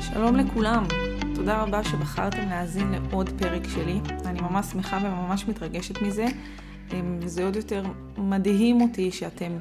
שלום 0.00 0.36
לכולם, 0.36 0.84
תודה 1.34 1.62
רבה 1.62 1.84
שבחרתם 1.84 2.48
להאזין 2.48 2.92
לעוד 2.92 3.30
פרק 3.38 3.62
שלי. 3.74 4.00
אני 4.24 4.40
ממש 4.40 4.66
שמחה 4.66 4.98
וממש 5.02 5.48
מתרגשת 5.48 6.02
מזה. 6.02 6.26
וזה 7.20 7.44
עוד 7.44 7.56
יותר 7.56 7.82
מדהים 8.18 8.80
אותי 8.80 9.10
שאתם 9.10 9.52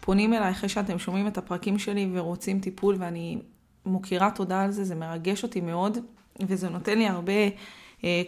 פונים 0.00 0.34
אליי 0.34 0.50
אחרי 0.50 0.68
שאתם 0.68 0.98
שומעים 0.98 1.26
את 1.26 1.38
הפרקים 1.38 1.78
שלי 1.78 2.10
ורוצים 2.12 2.60
טיפול, 2.60 2.96
ואני 2.98 3.38
מוקירה 3.86 4.30
תודה 4.30 4.62
על 4.62 4.70
זה, 4.70 4.84
זה 4.84 4.94
מרגש 4.94 5.42
אותי 5.42 5.60
מאוד, 5.60 5.98
וזה 6.40 6.68
נותן 6.68 6.98
לי 6.98 7.08
הרבה 7.08 7.32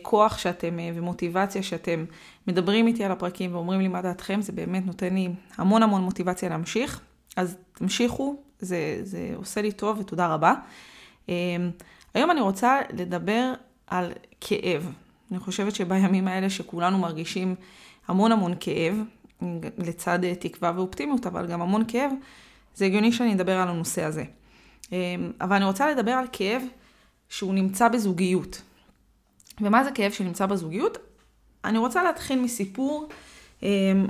כוח 0.02 0.39
שאתם, 0.39 0.79
אה, 0.79 0.91
ומוטיבציה 0.95 1.62
שאתם 1.62 2.05
מדברים 2.46 2.87
איתי 2.87 3.05
על 3.05 3.12
הפרקים 3.12 3.55
ואומרים 3.55 3.80
לי 3.80 3.89
מה 3.89 4.02
דעתכם, 4.02 4.43
זה 4.43 4.52
באמת 4.52 4.87
נותן 4.87 5.14
לי 5.14 5.29
המון 5.57 5.82
המון 5.82 6.02
מוטיבציה 6.02 6.48
להמשיך. 6.48 7.00
אז 7.37 7.57
תמשיכו, 7.73 8.37
זה, 8.59 9.01
זה 9.02 9.33
עושה 9.37 9.62
לי 9.62 9.73
טוב 9.73 9.98
ותודה 9.98 10.34
רבה. 10.34 10.55
אה, 11.29 11.34
היום 12.15 12.30
אני 12.30 12.41
רוצה 12.41 12.79
לדבר 12.93 13.52
על 13.87 14.12
כאב. 14.41 14.93
אני 15.30 15.38
חושבת 15.38 15.74
שבימים 15.74 16.29
האלה 16.29 16.51
שכולנו 16.51 16.98
מרגישים 16.98 17.55
המון 18.09 18.32
המון 18.32 18.55
כאב, 18.60 18.95
לצד 19.79 20.18
תקווה 20.34 20.73
ואופטימיות, 20.77 21.27
אבל 21.27 21.46
גם 21.46 21.62
המון 21.62 21.84
כאב, 21.88 22.10
זה 22.74 22.84
הגיוני 22.84 23.12
שאני 23.12 23.34
אדבר 23.34 23.57
על 23.59 23.68
הנושא 23.68 24.05
הזה. 24.05 24.24
אבל 25.41 25.57
אני 25.57 25.65
רוצה 25.65 25.91
לדבר 25.91 26.10
על 26.10 26.27
כאב 26.32 26.62
שהוא 27.29 27.55
נמצא 27.55 27.88
בזוגיות. 27.88 28.62
ומה 29.60 29.84
זה 29.84 29.91
כאב 29.91 30.12
שנמצא 30.12 30.46
בזוגיות? 30.46 30.98
אני 31.64 31.78
רוצה 31.78 32.02
להתחיל 32.02 32.41
מסיפור 32.41 33.09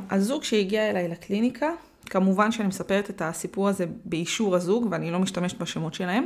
על 0.09 0.21
זוג 0.21 0.45
שהגיע 0.45 0.91
אליי 0.91 1.09
לקליניקה. 1.09 1.71
כמובן 2.07 2.53
שאני 2.53 2.69
מספרת 2.69 3.11
את 3.11 3.23
הסיפור 3.23 3.69
הזה 3.69 3.87
באישור 4.05 4.57
הזוג, 4.57 4.89
ואני 4.91 5.11
לא 5.11 5.19
משתמשת 5.19 5.59
בשמות 5.59 5.95
שלהם. 5.95 6.25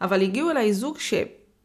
אבל 0.00 0.22
הגיעו 0.22 0.50
אליי 0.50 0.72
זוג 0.72 0.98
ש, 0.98 1.14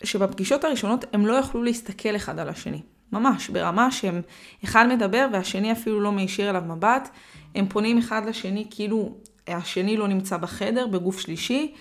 שבפגישות 0.04 0.64
הראשונות 0.64 1.06
הם 1.14 1.26
לא 1.26 1.34
יכלו 1.34 1.64
להסתכל 1.64 2.16
אחד 2.16 2.40
על 2.40 2.50
השני. 2.50 2.82
ממש, 3.12 3.50
ברמה 3.50 3.92
שהם, 3.92 4.22
אחד 4.64 4.88
מדבר 4.88 5.28
והשני 5.34 5.72
אפילו 5.72 6.02
לא 6.02 6.12
מישיר 6.12 6.50
אליו 6.50 6.62
מבט. 6.68 7.10
הם 7.56 7.68
פונים 7.68 7.98
אחד 7.98 8.22
לשני 8.28 8.68
כאילו 8.70 9.16
השני 9.48 9.98
לא 9.98 10.08
נמצא 10.08 10.38
בחדר, 10.38 10.88
בגוף 10.88 11.20
שלישי. 11.20 11.74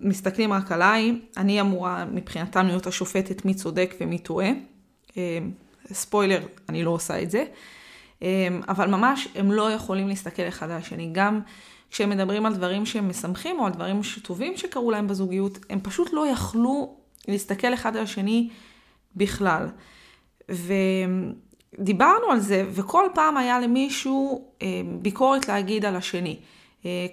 מסתכלים 0.00 0.52
רק 0.52 0.72
עליי, 0.72 1.18
אני 1.36 1.60
אמורה 1.60 2.04
מבחינתם 2.04 2.66
להיות 2.66 2.86
השופטת 2.86 3.44
מי 3.44 3.54
צודק 3.54 3.94
ומי 4.00 4.18
טועה. 4.18 4.48
ספוילר, 5.92 6.46
אני 6.68 6.84
לא 6.84 6.90
עושה 6.90 7.22
את 7.22 7.30
זה. 7.30 7.44
אבל 8.68 8.88
ממש 8.88 9.28
הם 9.34 9.52
לא 9.52 9.72
יכולים 9.72 10.08
להסתכל 10.08 10.48
אחד 10.48 10.70
על 10.70 10.76
השני. 10.76 11.08
גם 11.12 11.40
כשהם 11.90 12.10
מדברים 12.10 12.46
על 12.46 12.54
דברים 12.54 12.86
שהם 12.86 13.08
משמחים 13.08 13.60
או 13.60 13.66
על 13.66 13.72
דברים 13.72 14.00
טובים 14.22 14.56
שקרו 14.56 14.90
להם 14.90 15.08
בזוגיות, 15.08 15.58
הם 15.70 15.80
פשוט 15.80 16.12
לא 16.12 16.26
יכלו 16.28 16.96
להסתכל 17.28 17.74
אחד 17.74 17.96
על 17.96 18.02
השני 18.02 18.48
בכלל. 19.16 19.66
ודיברנו 21.78 22.26
על 22.30 22.40
זה, 22.40 22.64
וכל 22.70 23.04
פעם 23.14 23.36
היה 23.36 23.60
למישהו 23.60 24.52
ביקורת 25.02 25.48
להגיד 25.48 25.84
על 25.84 25.96
השני. 25.96 26.36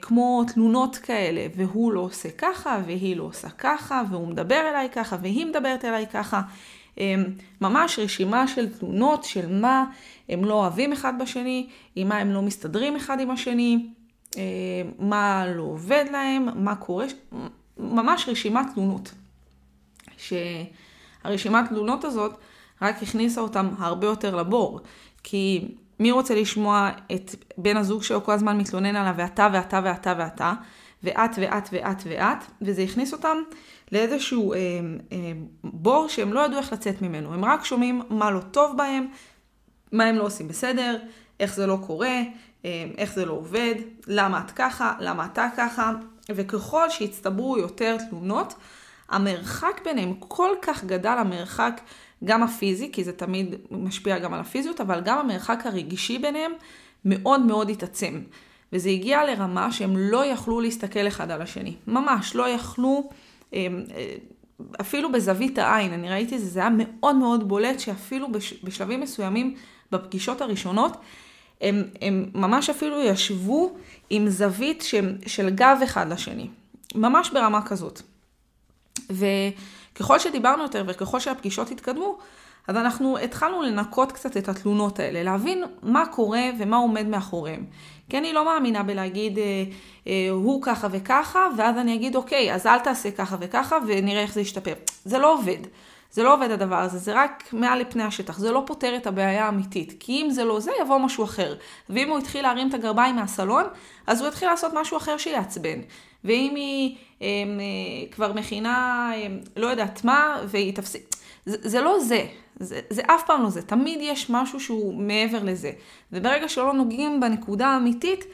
כמו 0.01 0.43
תלונות 0.53 0.97
כאלה, 0.97 1.47
והוא 1.55 1.91
לא 1.91 1.99
עושה 1.99 2.29
ככה, 2.37 2.81
והיא 2.85 3.15
לא 3.17 3.23
עושה 3.23 3.49
ככה, 3.49 4.01
והוא 4.09 4.27
מדבר 4.27 4.61
אליי 4.69 4.89
ככה, 4.89 5.17
והיא 5.21 5.45
מדברת 5.45 5.85
אליי 5.85 6.07
ככה. 6.07 6.41
ממש 7.61 7.99
רשימה 7.99 8.47
של 8.47 8.73
תלונות 8.73 9.23
של 9.23 9.59
מה 9.61 9.85
הם 10.29 10.45
לא 10.45 10.53
אוהבים 10.53 10.93
אחד 10.93 11.13
בשני, 11.19 11.67
עם 11.95 12.09
מה 12.09 12.17
הם 12.17 12.31
לא 12.31 12.41
מסתדרים 12.41 12.95
אחד 12.95 13.19
עם 13.19 13.31
השני, 13.31 13.89
מה 14.99 15.45
לא 15.55 15.63
עובד 15.63 16.05
להם, 16.11 16.47
מה 16.55 16.75
קורה, 16.75 17.05
ממש 17.77 18.29
רשימת 18.29 18.65
תלונות. 18.73 19.11
שהרשימת 20.17 21.69
תלונות 21.69 22.03
הזאת 22.03 22.37
רק 22.81 23.03
הכניסה 23.03 23.41
אותם 23.41 23.69
הרבה 23.77 24.07
יותר 24.07 24.35
לבור. 24.35 24.79
כי 25.23 25.67
מי 25.99 26.11
רוצה 26.11 26.35
לשמוע 26.35 26.89
את 27.15 27.35
בן 27.57 27.77
הזוג 27.77 28.03
שלו 28.03 28.23
כל 28.23 28.31
הזמן 28.31 28.57
מתלונן 28.57 28.95
עליו, 28.95 29.13
ואתה 29.17 29.47
ואתה 29.53 29.81
ואתה 29.83 30.13
ואתה, 30.17 30.53
ואת 31.03 31.31
ואת 31.37 31.69
ואת 31.71 32.03
ואת, 32.05 32.37
וזה 32.61 32.81
הכניס 32.81 33.13
אותם 33.13 33.37
לאיזשהו 33.91 34.53
אה, 34.53 34.57
אה, 35.11 35.17
בור 35.63 36.07
שהם 36.07 36.33
לא 36.33 36.45
ידעו 36.45 36.57
איך 36.57 36.73
לצאת 36.73 37.01
ממנו. 37.01 37.33
הם 37.33 37.45
רק 37.45 37.65
שומעים 37.65 38.01
מה 38.09 38.31
לא 38.31 38.39
טוב 38.39 38.77
בהם, 38.77 39.07
מה 39.91 40.03
הם 40.03 40.15
לא 40.15 40.23
עושים 40.23 40.47
בסדר, 40.47 40.97
איך 41.39 41.55
זה 41.55 41.67
לא 41.67 41.77
קורה, 41.87 42.21
אה, 42.65 42.85
איך 42.97 43.13
זה 43.13 43.25
לא 43.25 43.33
עובד, 43.33 43.75
למה 44.07 44.41
את 44.45 44.51
ככה, 44.51 44.93
למה 44.99 45.25
אתה 45.25 45.47
ככה, 45.57 45.91
וככל 46.29 46.89
שהצטברו 46.89 47.57
יותר 47.57 47.97
תלונות, 48.09 48.53
המרחק 49.09 49.81
ביניהם 49.85 50.13
כל 50.13 50.55
כך 50.61 50.83
גדל, 50.83 51.15
המרחק 51.17 51.81
גם 52.23 52.43
הפיזי, 52.43 52.91
כי 52.91 53.03
זה 53.03 53.13
תמיד 53.13 53.55
משפיע 53.71 54.19
גם 54.19 54.33
על 54.33 54.39
הפיזיות, 54.39 54.81
אבל 54.81 55.01
גם 55.05 55.17
המרחק 55.17 55.65
הרגשי 55.65 56.17
ביניהם 56.17 56.51
מאוד 57.05 57.41
מאוד 57.41 57.69
התעצם. 57.69 58.21
וזה 58.73 58.89
הגיע 58.89 59.25
לרמה 59.25 59.71
שהם 59.71 59.97
לא 59.97 60.25
יכלו 60.25 60.61
להסתכל 60.61 61.07
אחד 61.07 61.31
על 61.31 61.41
השני. 61.41 61.75
ממש, 61.87 62.35
לא 62.35 62.49
יכלו, 62.49 63.09
אמ, 63.53 63.83
אה, 63.95 64.15
אפילו 64.81 65.11
בזווית 65.11 65.57
העין, 65.57 65.93
אני 65.93 66.09
ראיתי 66.09 66.35
את 66.35 66.39
זה, 66.39 66.45
זה 66.45 66.59
היה 66.59 66.69
מאוד 66.77 67.15
מאוד 67.15 67.47
בולט, 67.47 67.79
שאפילו 67.79 68.27
בשלבים 68.63 69.01
מסוימים, 69.01 69.55
בפגישות 69.91 70.41
הראשונות, 70.41 70.97
הם, 71.61 71.83
הם 72.01 72.25
ממש 72.33 72.69
אפילו 72.69 73.01
ישבו 73.01 73.75
עם 74.09 74.29
זווית 74.29 74.81
של, 74.81 75.15
של 75.27 75.49
גב 75.49 75.77
אחד 75.83 76.11
לשני. 76.11 76.47
ממש 76.95 77.29
ברמה 77.29 77.61
כזאת. 77.61 78.01
ו... 79.11 79.25
ככל 79.95 80.19
שדיברנו 80.19 80.63
יותר 80.63 80.83
וככל 80.87 81.19
שהפגישות 81.19 81.71
התקדמו, 81.71 82.17
אז 82.67 82.75
אנחנו 82.75 83.17
התחלנו 83.17 83.61
לנקות 83.61 84.11
קצת 84.11 84.37
את 84.37 84.49
התלונות 84.49 84.99
האלה, 84.99 85.23
להבין 85.23 85.63
מה 85.83 86.05
קורה 86.05 86.41
ומה 86.59 86.77
עומד 86.77 87.07
מאחוריהם. 87.07 87.65
כי 88.09 88.17
אני 88.17 88.33
לא 88.33 88.45
מאמינה 88.45 88.83
בלהגיד, 88.83 89.37
אה, 89.37 89.43
אה, 90.07 90.29
הוא 90.31 90.61
ככה 90.61 90.87
וככה, 90.91 91.47
ואז 91.57 91.77
אני 91.77 91.95
אגיד, 91.95 92.15
אוקיי, 92.15 92.53
אז 92.53 92.67
אל 92.67 92.79
תעשה 92.79 93.11
ככה 93.11 93.35
וככה, 93.39 93.77
ונראה 93.87 94.21
איך 94.21 94.33
זה 94.33 94.41
ישתפר. 94.41 94.73
זה 95.05 95.17
לא 95.17 95.33
עובד. 95.33 95.57
זה 96.11 96.23
לא 96.23 96.33
עובד 96.33 96.51
הדבר 96.51 96.75
הזה, 96.75 96.97
זה 96.97 97.13
רק 97.15 97.43
מעל 97.53 97.79
לפני 97.79 98.03
השטח, 98.03 98.37
זה 98.37 98.51
לא 98.51 98.63
פותר 98.65 98.95
את 98.95 99.07
הבעיה 99.07 99.45
האמיתית. 99.45 99.93
כי 99.99 100.21
אם 100.21 100.29
זה 100.29 100.43
לא 100.43 100.59
זה, 100.59 100.71
יבוא 100.81 100.97
משהו 100.97 101.23
אחר. 101.23 101.55
ואם 101.89 102.09
הוא 102.09 102.17
התחיל 102.17 102.41
להרים 102.41 102.69
את 102.69 102.73
הגרביים 102.73 103.15
מהסלון, 103.15 103.63
אז 104.07 104.21
הוא 104.21 104.27
יתחיל 104.27 104.49
לעשות 104.49 104.71
משהו 104.73 104.97
אחר 104.97 105.17
שיעצבן. 105.17 105.79
ואם 106.23 106.53
היא 106.55 106.95
כבר 108.11 108.33
מכינה, 108.33 109.11
לא 109.55 109.67
יודעת 109.67 110.03
מה, 110.03 110.41
והיא 110.47 110.75
תפסיק. 110.75 111.15
זה, 111.45 111.57
זה 111.61 111.81
לא 111.81 111.99
זה. 111.99 112.25
זה, 112.59 112.79
זה 112.89 113.01
אף 113.01 113.23
פעם 113.25 113.43
לא 113.43 113.49
זה. 113.49 113.61
תמיד 113.61 113.99
יש 114.01 114.29
משהו 114.29 114.59
שהוא 114.59 114.93
מעבר 114.93 115.43
לזה. 115.43 115.71
וברגע 116.11 116.49
שלא 116.49 116.73
נוגעים 116.73 117.19
בנקודה 117.19 117.67
האמיתית, 117.67 118.25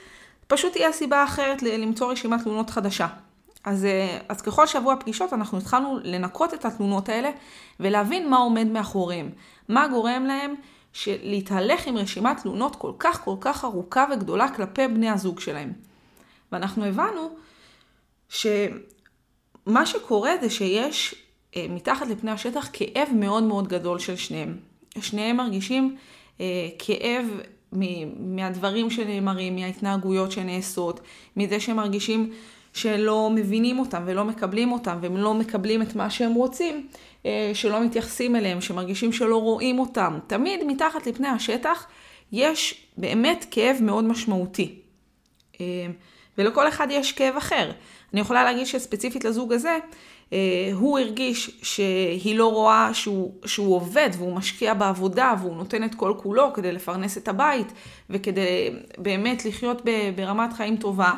פשוט 0.48 0.72
תהיה 0.72 0.92
סיבה 0.92 1.24
אחרת 1.24 1.64
למצוא 1.64 2.12
רשימת 2.12 2.44
תלונות 2.44 2.70
חדשה. 2.70 3.08
אז, 3.64 3.86
אה, 3.86 4.18
אז 4.30 4.42
ככל 4.42 4.68
שעברו 4.68 4.92
הפגישות, 4.92 5.34
אנחנו 5.34 5.58
התחלנו 5.58 6.00
לנקות 6.04 6.54
את 6.54 6.66
התלונות 6.66 7.10
האלה 7.10 7.30
ולהבין 7.80 8.30
מה 8.30 8.38
עומד 8.38 8.68
מאחוריהם. 8.68 9.30
מה 9.70 9.88
גורם 9.88 10.26
להם 10.26 10.54
להתהלך 11.08 11.88
עם 11.88 11.98
רשימת 11.98 12.42
תלונות 12.42 12.76
כל 12.76 12.92
כך 13.00 13.24
כל 13.24 13.36
כך 13.40 13.66
ארוכה 13.66 14.06
וגדולה 14.12 14.50
כלפי 14.50 14.88
בני 14.88 15.10
הזוג 15.10 15.40
שלהם. 15.40 15.74
ואנחנו 16.52 16.86
הבנו 16.86 17.30
שמה 18.30 19.86
שקורה 19.86 20.32
זה 20.42 20.50
שיש 20.50 21.16
אה, 21.56 21.66
מתחת 21.70 22.08
לפני 22.08 22.32
השטח 22.32 22.70
כאב 22.74 23.10
מאוד 23.16 23.44
מאוד 23.44 23.68
גדול 23.68 24.00
של 24.00 24.16
שניהם. 24.16 24.58
שניהם 25.02 25.38
מרגישים 25.38 25.96
אה, 26.42 26.46
כאב 26.80 27.26
מהדברים 28.20 28.90
שנאמרים, 28.90 29.56
מההתנהגויות 29.56 30.32
שנעשות, 30.32 31.00
מזה 31.38 31.60
שהם 31.60 31.76
מרגישים 31.76 32.32
שלא 32.74 33.30
מבינים 33.36 33.80
אותם 33.80 34.04
ולא 34.06 34.26
מקבלים 34.26 34.72
אותם 34.72 34.98
והם 35.02 35.18
לא 35.18 35.34
מקבלים 35.34 35.82
את 35.82 35.96
מה 35.96 36.10
שהם 36.10 36.34
רוצים, 36.34 36.88
אה, 37.26 37.52
שלא 37.54 37.84
מתייחסים 37.84 38.36
אליהם, 38.36 38.62
שמרגישים 38.62 39.14
שלא 39.14 39.42
רואים 39.42 39.80
אותם. 39.80 40.20
תמיד 40.28 40.60
מתחת 40.68 41.08
לפני 41.08 41.28
השטח 41.28 41.88
יש 42.32 42.88
באמת 42.98 43.46
כאב 43.52 43.78
מאוד 43.82 44.04
משמעותי. 44.04 44.80
ולכל 46.38 46.68
אחד 46.68 46.88
יש 46.92 47.12
כאב 47.12 47.36
אחר. 47.38 47.72
אני 48.14 48.22
יכולה 48.22 48.44
להגיד 48.44 48.66
שספציפית 48.66 49.26
לזוג 49.26 49.54
הזה, 49.54 49.78
אה, 50.34 50.70
הוא 50.74 51.00
הרגיש 51.00 51.60
שהיא 51.64 52.38
לא 52.38 52.52
רואה 52.52 52.94
שהוא, 52.94 53.34
שהוא 53.46 53.76
עובד 53.76 54.10
והוא 54.14 54.36
משקיע 54.36 54.74
בעבודה 54.74 55.34
והוא 55.42 55.56
נותן 55.56 55.84
את 55.84 55.96
כל 55.96 56.14
כולו 56.18 56.54
כדי 56.54 56.72
לפרנס 56.72 57.18
את 57.18 57.28
הבית 57.28 57.74
וכדי 58.10 58.70
באמת 58.98 59.46
לחיות 59.46 59.82
ברמת 60.16 60.54
חיים 60.54 60.78
טובה. 60.78 61.12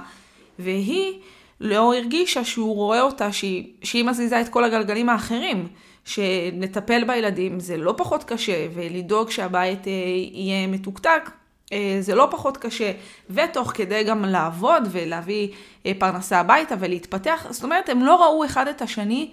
והיא 0.60 1.20
לא 1.62 1.94
הרגישה 1.94 2.46
שהוא 2.46 2.76
רואה 2.76 3.02
אותה, 3.02 3.32
שהיא, 3.32 3.68
שהיא 3.84 4.04
מזיזה 4.04 4.42
את 4.42 4.50
כל 4.50 4.64
הגלגלים 4.64 5.10
האחרים. 5.10 5.68
שלטפל 6.06 7.04
בילדים 7.04 7.60
זה 7.60 7.78
לא 7.78 7.94
פחות 7.98 8.24
קשה, 8.24 8.68
ולדאוג 8.74 9.30
שהבית 9.30 9.88
אה, 9.88 9.92
יהיה 10.32 10.68
מתוקתק, 10.68 11.30
זה 12.00 12.16
לא 12.16 12.28
פחות 12.32 12.58
קשה, 12.58 12.92
ותוך 13.30 13.72
כדי 13.76 14.04
גם 14.04 14.26
לעבוד 14.26 14.88
ולהביא 14.92 15.50
אה, 15.86 15.92
פרנסה 16.00 16.40
הביתה 16.40 16.76
ולהתפתח. 16.80 17.46
זאת 17.50 17.64
אומרת, 17.64 17.90
הם 17.90 18.04
לא 18.04 18.24
ראו 18.24 18.46
אחד 18.46 18.68
את 18.68 18.82
השני 18.82 19.32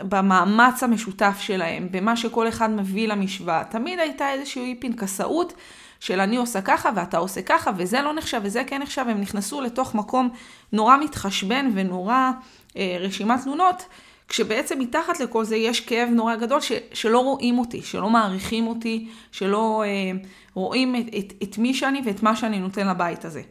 במאמץ 0.00 0.82
המשותף 0.82 1.36
שלהם, 1.40 1.88
במה 1.90 2.16
שכל 2.16 2.48
אחד 2.48 2.70
מביא 2.70 3.08
למשוואה. 3.08 3.64
תמיד 3.64 3.98
הייתה 3.98 4.32
איזושהי 4.32 4.74
פנקסאות 4.80 5.52
של 6.00 6.20
אני 6.20 6.36
עושה 6.36 6.62
ככה 6.62 6.90
ואתה 6.94 7.18
עושה 7.18 7.42
ככה, 7.42 7.70
וזה 7.76 8.02
לא 8.02 8.12
נחשב 8.12 8.40
וזה 8.44 8.62
כן 8.66 8.82
נחשב, 8.82 9.04
הם 9.08 9.20
נכנסו 9.20 9.60
לתוך 9.60 9.94
מקום 9.94 10.28
נורא 10.72 10.96
מתחשבן 10.96 11.70
ונורא 11.74 12.30
אה, 12.76 12.96
רשימת 13.00 13.42
תלונות. 13.42 13.82
כשבעצם 14.30 14.78
מתחת 14.78 15.20
לכל 15.20 15.44
זה 15.44 15.56
יש 15.56 15.80
כאב 15.80 16.08
נורא 16.08 16.36
גדול 16.36 16.60
ש, 16.60 16.72
שלא 16.92 17.18
רואים 17.18 17.58
אותי, 17.58 17.82
שלא 17.82 18.10
מעריכים 18.10 18.66
אותי, 18.66 19.08
שלא 19.32 19.82
אה, 19.86 20.12
רואים 20.54 20.96
את, 20.96 21.04
את, 21.18 21.32
את 21.42 21.58
מי 21.58 21.74
שאני 21.74 22.02
ואת 22.04 22.22
מה 22.22 22.36
שאני 22.36 22.58
נותן 22.58 22.88
לבית 22.88 23.24
הזה. 23.24 23.42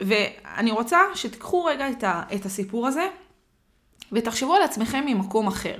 ואני 0.00 0.70
רוצה 0.70 0.98
שתיקחו 1.14 1.64
רגע 1.64 1.90
את, 1.90 2.04
ה, 2.04 2.22
את 2.34 2.46
הסיפור 2.46 2.86
הזה 2.86 3.08
ותחשבו 4.12 4.54
על 4.54 4.62
עצמכם 4.62 5.04
ממקום 5.06 5.46
אחר. 5.46 5.76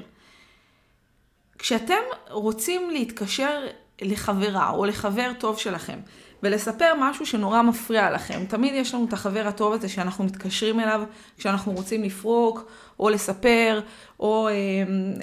כשאתם 1.59 2.03
רוצים 2.29 2.91
להתקשר 2.91 3.67
לחברה 4.03 4.71
או 4.71 4.85
לחבר 4.85 5.33
טוב 5.39 5.59
שלכם 5.59 5.99
ולספר 6.43 6.93
משהו 6.99 7.27
שנורא 7.27 7.63
מפריע 7.63 8.11
לכם, 8.11 8.45
תמיד 8.49 8.75
יש 8.75 8.95
לנו 8.95 9.05
את 9.05 9.13
החבר 9.13 9.47
הטוב 9.47 9.73
הזה 9.73 9.89
שאנחנו 9.89 10.25
מתקשרים 10.25 10.81
אליו 10.81 11.03
כשאנחנו 11.39 11.73
רוצים 11.73 12.03
לפרוק 12.03 12.71
או 13.01 13.09
לספר 13.09 13.81
או 14.21 14.49
אה, 14.49 14.55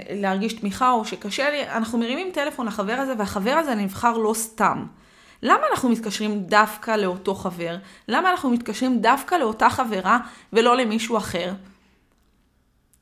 להרגיש 0.10 0.54
תמיכה 0.54 0.92
או 0.92 1.06
שקשה 1.06 1.50
לי, 1.50 1.68
אנחנו 1.68 1.98
מרימים 1.98 2.31
טלפון 2.34 2.68
לחבר 2.68 2.94
הזה 2.94 3.14
והחבר 3.18 3.52
הזה 3.52 3.75
נבחר 3.75 4.18
לא 4.18 4.34
סתם. 4.34 4.86
למה 5.44 5.62
אנחנו 5.72 5.90
מתקשרים 5.90 6.40
דווקא 6.40 6.92
לאותו 6.92 7.36
חבר? 7.36 7.78
למה 8.08 8.31
אנחנו 8.31 8.50
מתקשרים 8.50 9.00
דווקא 9.00 9.36
לאותה 9.36 9.70
חברה 9.70 10.20
ולא 10.54 10.78
למישהו 10.78 11.18
אחר? 11.18 11.54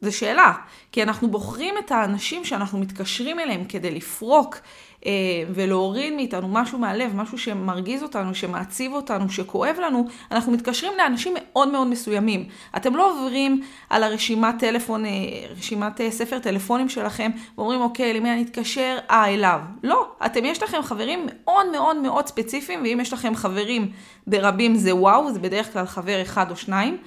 זו 0.01 0.17
שאלה, 0.17 0.53
כי 0.91 1.03
אנחנו 1.03 1.27
בוחרים 1.31 1.75
את 1.77 1.91
האנשים 1.91 2.45
שאנחנו 2.45 2.79
מתקשרים 2.79 3.39
אליהם 3.39 3.65
כדי 3.65 3.91
לפרוק 3.91 4.57
אה, 5.05 5.11
ולהוריד 5.53 6.13
מאיתנו 6.13 6.47
משהו 6.47 6.79
מהלב, 6.79 7.15
משהו 7.15 7.37
שמרגיז 7.37 8.03
אותנו, 8.03 8.35
שמעציב 8.35 8.93
אותנו, 8.93 9.29
שכואב 9.29 9.75
לנו, 9.81 10.07
אנחנו 10.31 10.51
מתקשרים 10.51 10.93
לאנשים 10.97 11.33
מאוד 11.37 11.67
מאוד 11.67 11.87
מסוימים. 11.87 12.45
אתם 12.75 12.95
לא 12.95 13.11
עוברים 13.11 13.61
על 13.89 14.03
הרשימת 14.03 14.55
טלפון, 14.59 15.05
אה, 15.05 15.11
רשימת 15.57 16.01
אה, 16.01 16.11
ספר 16.11 16.39
טלפונים 16.39 16.89
שלכם, 16.89 17.31
ואומרים, 17.57 17.81
אוקיי, 17.81 18.13
למי 18.13 18.31
אני 18.31 18.43
אתקשר? 18.43 18.97
אה, 19.11 19.27
אליו. 19.27 19.59
לא, 19.83 20.11
אתם, 20.25 20.45
יש 20.45 20.63
לכם 20.63 20.81
חברים 20.81 21.27
מאוד 21.27 21.71
מאוד 21.71 21.97
מאוד 21.97 22.27
ספציפיים, 22.27 22.81
ואם 22.83 22.99
יש 23.01 23.13
לכם 23.13 23.35
חברים 23.35 23.91
ברבים 24.27 24.75
זה 24.75 24.95
וואו, 24.95 25.33
זה 25.33 25.39
בדרך 25.39 25.73
כלל 25.73 25.85
חבר 25.85 26.21
אחד 26.21 26.51
או 26.51 26.55
שניים, 26.55 26.97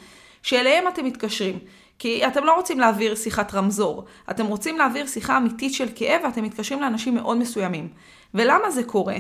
שאליהם 0.43 0.89
אתם 0.89 1.05
מתקשרים. 1.05 1.59
כי 1.99 2.27
אתם 2.27 2.45
לא 2.45 2.55
רוצים 2.55 2.81
להעביר 2.81 3.15
שיחת 3.15 3.55
רמזור, 3.55 4.05
אתם 4.31 4.47
רוצים 4.47 4.79
להעביר 4.79 5.07
שיחה 5.07 5.37
אמיתית 5.37 5.75
של 5.75 5.89
כאב 5.95 6.21
ואתם 6.25 6.45
מתקשרים 6.45 6.81
לאנשים 6.81 7.15
מאוד 7.15 7.37
מסוימים. 7.37 7.89
ולמה 8.35 8.71
זה 8.71 8.85
קורה? 8.85 9.17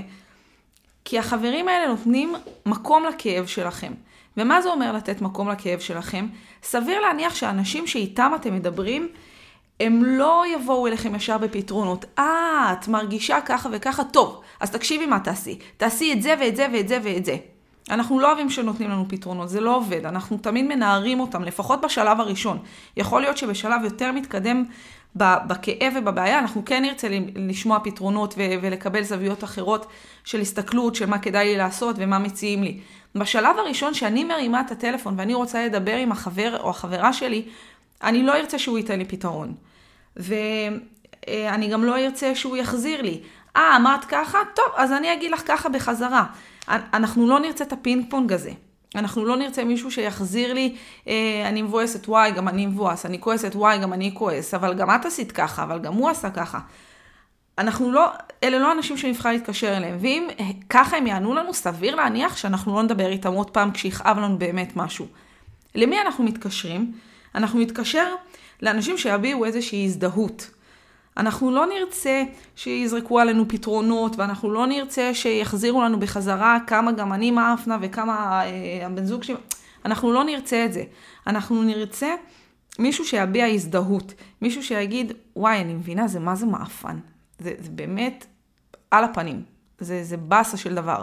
כי 1.04 1.18
החברים 1.18 1.68
האלה 1.68 1.86
נותנים 1.86 2.34
מקום 2.66 3.04
לכאב 3.04 3.46
שלכם. 3.46 3.92
ומה 4.36 4.62
זה 4.62 4.68
אומר 4.68 4.92
לתת 4.92 5.20
מקום 5.20 5.50
לכאב 5.50 5.78
שלכם? 5.78 6.26
סביר 6.62 7.00
להניח 7.00 7.34
שאנשים 7.34 7.86
שאיתם 7.86 8.32
אתם 8.34 8.54
מדברים, 8.54 9.08
הם 9.80 10.04
לא 10.04 10.44
יבואו 10.54 10.86
אליכם 10.86 11.14
ישר 11.14 11.38
בפתרונות. 11.38 12.04
אה, 12.18 12.74
את 12.80 12.88
מרגישה 12.88 13.40
ככה 13.40 13.68
וככה, 13.72 14.04
טוב, 14.04 14.40
אז 14.60 14.70
תקשיבי 14.70 15.06
מה 15.06 15.20
תעשי. 15.20 15.58
תעשי 15.76 16.12
את 16.12 16.22
זה 16.22 16.34
ואת 16.40 16.56
זה 16.56 16.66
ואת 16.72 16.88
זה 16.88 16.98
ואת 17.02 17.24
זה. 17.24 17.36
אנחנו 17.90 18.20
לא 18.20 18.28
אוהבים 18.28 18.50
שנותנים 18.50 18.90
לנו 18.90 19.04
פתרונות, 19.08 19.48
זה 19.48 19.60
לא 19.60 19.76
עובד, 19.76 20.06
אנחנו 20.06 20.36
תמיד 20.36 20.64
מנערים 20.64 21.20
אותם, 21.20 21.42
לפחות 21.44 21.80
בשלב 21.80 22.20
הראשון. 22.20 22.58
יכול 22.96 23.20
להיות 23.20 23.38
שבשלב 23.38 23.84
יותר 23.84 24.12
מתקדם 24.12 24.64
בכאב 25.16 25.92
ובבעיה, 25.96 26.38
אנחנו 26.38 26.64
כן 26.64 26.82
נרצה 26.82 27.08
לשמוע 27.36 27.78
פתרונות 27.84 28.34
ולקבל 28.38 29.02
זוויות 29.02 29.44
אחרות 29.44 29.86
של 30.24 30.40
הסתכלות, 30.40 30.94
של 30.94 31.06
מה 31.06 31.18
כדאי 31.18 31.46
לי 31.46 31.56
לעשות 31.56 31.96
ומה 31.98 32.18
מציעים 32.18 32.62
לי. 32.62 32.80
בשלב 33.14 33.58
הראשון 33.58 33.94
שאני 33.94 34.24
מרימה 34.24 34.60
את 34.60 34.70
הטלפון 34.70 35.14
ואני 35.18 35.34
רוצה 35.34 35.66
לדבר 35.66 35.96
עם 35.96 36.12
החבר 36.12 36.60
או 36.60 36.70
החברה 36.70 37.12
שלי, 37.12 37.44
אני 38.02 38.22
לא 38.22 38.36
ארצה 38.36 38.58
שהוא 38.58 38.78
ייתן 38.78 38.98
לי 38.98 39.04
פתרון. 39.04 39.54
ואני 40.16 41.68
גם 41.68 41.84
לא 41.84 41.98
ארצה 41.98 42.34
שהוא 42.34 42.56
יחזיר 42.56 43.02
לי. 43.02 43.20
אה, 43.56 43.76
אמרת 43.76 44.04
ככה? 44.04 44.38
טוב, 44.54 44.66
אז 44.76 44.92
אני 44.92 45.12
אגיד 45.12 45.30
לך 45.30 45.42
ככה 45.46 45.68
בחזרה. 45.68 46.24
אנחנו 46.68 47.28
לא 47.28 47.40
נרצה 47.40 47.64
את 47.64 47.72
הפינג 47.72 48.04
פונג 48.10 48.32
הזה. 48.32 48.50
אנחנו 48.94 49.24
לא 49.24 49.36
נרצה 49.36 49.64
מישהו 49.64 49.90
שיחזיר 49.90 50.52
לי, 50.52 50.76
אה, 51.08 51.44
אני 51.48 51.62
מבואסת, 51.62 52.08
וואי, 52.08 52.32
גם 52.32 52.48
אני 52.48 52.66
מבואס, 52.66 53.06
אני 53.06 53.20
כועסת, 53.20 53.56
וואי, 53.56 53.78
גם 53.78 53.92
אני 53.92 54.10
כועס, 54.14 54.54
אבל 54.54 54.74
גם 54.74 54.90
את 54.90 55.04
עשית 55.04 55.32
ככה, 55.32 55.62
אבל 55.62 55.78
גם 55.78 55.94
הוא 55.94 56.10
עשה 56.10 56.30
ככה. 56.30 56.58
אנחנו 57.58 57.92
לא, 57.92 58.06
אלה 58.44 58.58
לא 58.58 58.72
אנשים 58.72 58.96
שנבחר 58.96 59.32
להתקשר 59.32 59.76
אליהם, 59.76 59.96
ואם 60.00 60.28
ככה 60.68 60.96
הם 60.96 61.06
יענו 61.06 61.34
לנו, 61.34 61.54
סביר 61.54 61.94
להניח 61.94 62.36
שאנחנו 62.36 62.74
לא 62.74 62.82
נדבר 62.82 63.06
איתם 63.06 63.32
עוד 63.32 63.50
פעם 63.50 63.70
כשיכאב 63.70 64.18
לנו 64.18 64.38
באמת 64.38 64.76
משהו. 64.76 65.06
למי 65.74 66.00
אנחנו 66.00 66.24
מתקשרים? 66.24 66.92
אנחנו 67.34 67.58
מתקשר 67.58 68.14
לאנשים 68.62 68.98
שיביעו 68.98 69.44
איזושהי 69.44 69.84
הזדהות. 69.84 70.50
אנחנו 71.16 71.50
לא 71.50 71.66
נרצה 71.66 72.22
שיזרקו 72.56 73.20
עלינו 73.20 73.48
פתרונות, 73.48 74.16
ואנחנו 74.16 74.50
לא 74.50 74.66
נרצה 74.66 75.14
שיחזירו 75.14 75.82
לנו 75.82 76.00
בחזרה 76.00 76.58
כמה 76.66 76.92
גם 76.92 77.12
אני 77.12 77.30
מאפנה 77.30 77.78
וכמה 77.80 78.42
אה, 78.44 78.86
הבן 78.86 79.04
זוג 79.04 79.22
שלי, 79.22 79.36
אנחנו 79.84 80.12
לא 80.12 80.24
נרצה 80.24 80.64
את 80.64 80.72
זה. 80.72 80.84
אנחנו 81.26 81.62
נרצה 81.62 82.14
מישהו 82.78 83.04
שיביע 83.04 83.46
הזדהות, 83.46 84.14
מישהו 84.42 84.62
שיגיד, 84.62 85.12
וואי, 85.36 85.60
אני 85.60 85.74
מבינה, 85.74 86.08
זה 86.08 86.20
מה 86.20 86.34
זה 86.34 86.46
מאפן. 86.46 86.98
זה, 87.38 87.52
זה 87.58 87.70
באמת 87.70 88.26
על 88.90 89.04
הפנים. 89.04 89.42
זה, 89.78 90.04
זה 90.04 90.16
באסה 90.16 90.56
של 90.56 90.74
דבר. 90.74 91.02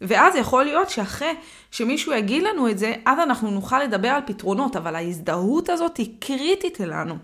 ואז 0.00 0.36
יכול 0.36 0.64
להיות 0.64 0.90
שאחרי 0.90 1.34
שמישהו 1.70 2.12
יגיד 2.12 2.42
לנו 2.42 2.68
את 2.68 2.78
זה, 2.78 2.94
אז 3.04 3.18
אנחנו 3.18 3.50
נוכל 3.50 3.82
לדבר 3.82 4.08
על 4.08 4.22
פתרונות, 4.26 4.76
אבל 4.76 4.96
ההזדהות 4.96 5.68
הזאת 5.68 5.96
היא 5.96 6.14
קריטית 6.18 6.80
אלינו. 6.80 7.14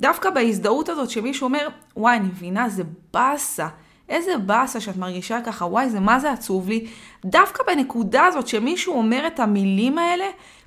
דווקא 0.00 0.30
בהזדהות 0.30 0.88
הזאת 0.88 1.10
שמישהו 1.10 1.44
אומר, 1.44 1.68
וואי, 1.96 2.16
אני 2.16 2.26
מבינה, 2.26 2.68
זה 2.68 2.82
באסה. 3.12 3.68
איזה 4.08 4.38
באסה 4.38 4.80
שאת 4.80 4.96
מרגישה 4.96 5.40
ככה, 5.46 5.64
וואי, 5.64 5.90
זה 5.90 6.00
מה 6.00 6.20
זה 6.20 6.32
עצוב 6.32 6.68
לי. 6.68 6.86
דווקא 7.24 7.62
בנקודה 7.66 8.24
הזאת 8.24 8.48
שמישהו 8.48 8.94
אומר 8.94 9.26
את 9.26 9.40
המילים 9.40 9.98
האלה, 9.98 10.24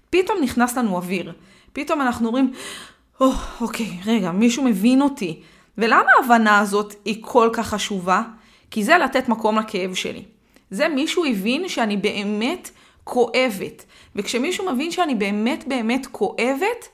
פתאום 0.09 0.37
נכנס 0.41 0.77
לנו 0.77 0.95
אוויר. 0.95 1.33
פתאום 1.73 2.01
אנחנו 2.01 2.27
אומרים, 2.27 2.53
או, 3.19 3.31
oh, 3.31 3.35
אוקיי, 3.61 3.87
רגע, 4.05 4.31
מישהו 4.31 4.63
מבין 4.63 5.01
אותי. 5.01 5.41
ולמה 5.77 6.11
ההבנה 6.17 6.59
הזאת 6.59 6.95
היא 7.05 7.17
כל 7.21 7.49
כך 7.53 7.67
חשובה? 7.67 8.21
כי 8.71 8.83
זה 8.83 8.97
לתת 8.97 9.29
מקום 9.29 9.59
לכאב 9.59 9.93
שלי. 9.93 10.23
זה 10.71 10.87
מישהו 10.87 11.25
הבין 11.25 11.67
שאני 11.67 11.97
באמת 11.97 12.69
כואבת. 13.03 13.85
וכשמישהו 14.15 14.71
מבין 14.73 14.91
שאני 14.91 15.15
באמת 15.15 15.67
באמת 15.67 16.07
כואבת, 16.11 16.87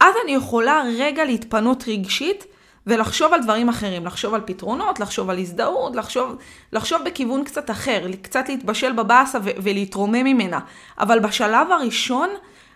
אז 0.00 0.14
אני 0.24 0.34
יכולה 0.34 0.82
רגע 0.98 1.24
להתפנות 1.24 1.84
רגשית 1.88 2.46
ולחשוב 2.86 3.32
על 3.32 3.42
דברים 3.42 3.68
אחרים, 3.68 4.06
לחשוב 4.06 4.34
על 4.34 4.40
פתרונות, 4.44 5.00
לחשוב 5.00 5.30
על 5.30 5.38
הזדהות, 5.38 5.96
לחשוב, 5.96 6.36
לחשוב 6.72 7.02
בכיוון 7.04 7.44
קצת 7.44 7.70
אחר, 7.70 8.06
קצת 8.22 8.48
להתבשל 8.48 8.92
בבאסה 8.92 9.38
ולהתרומם 9.42 10.24
ממנה. 10.24 10.60
אבל 10.98 11.18
בשלב 11.20 11.70
הראשון, 11.70 12.30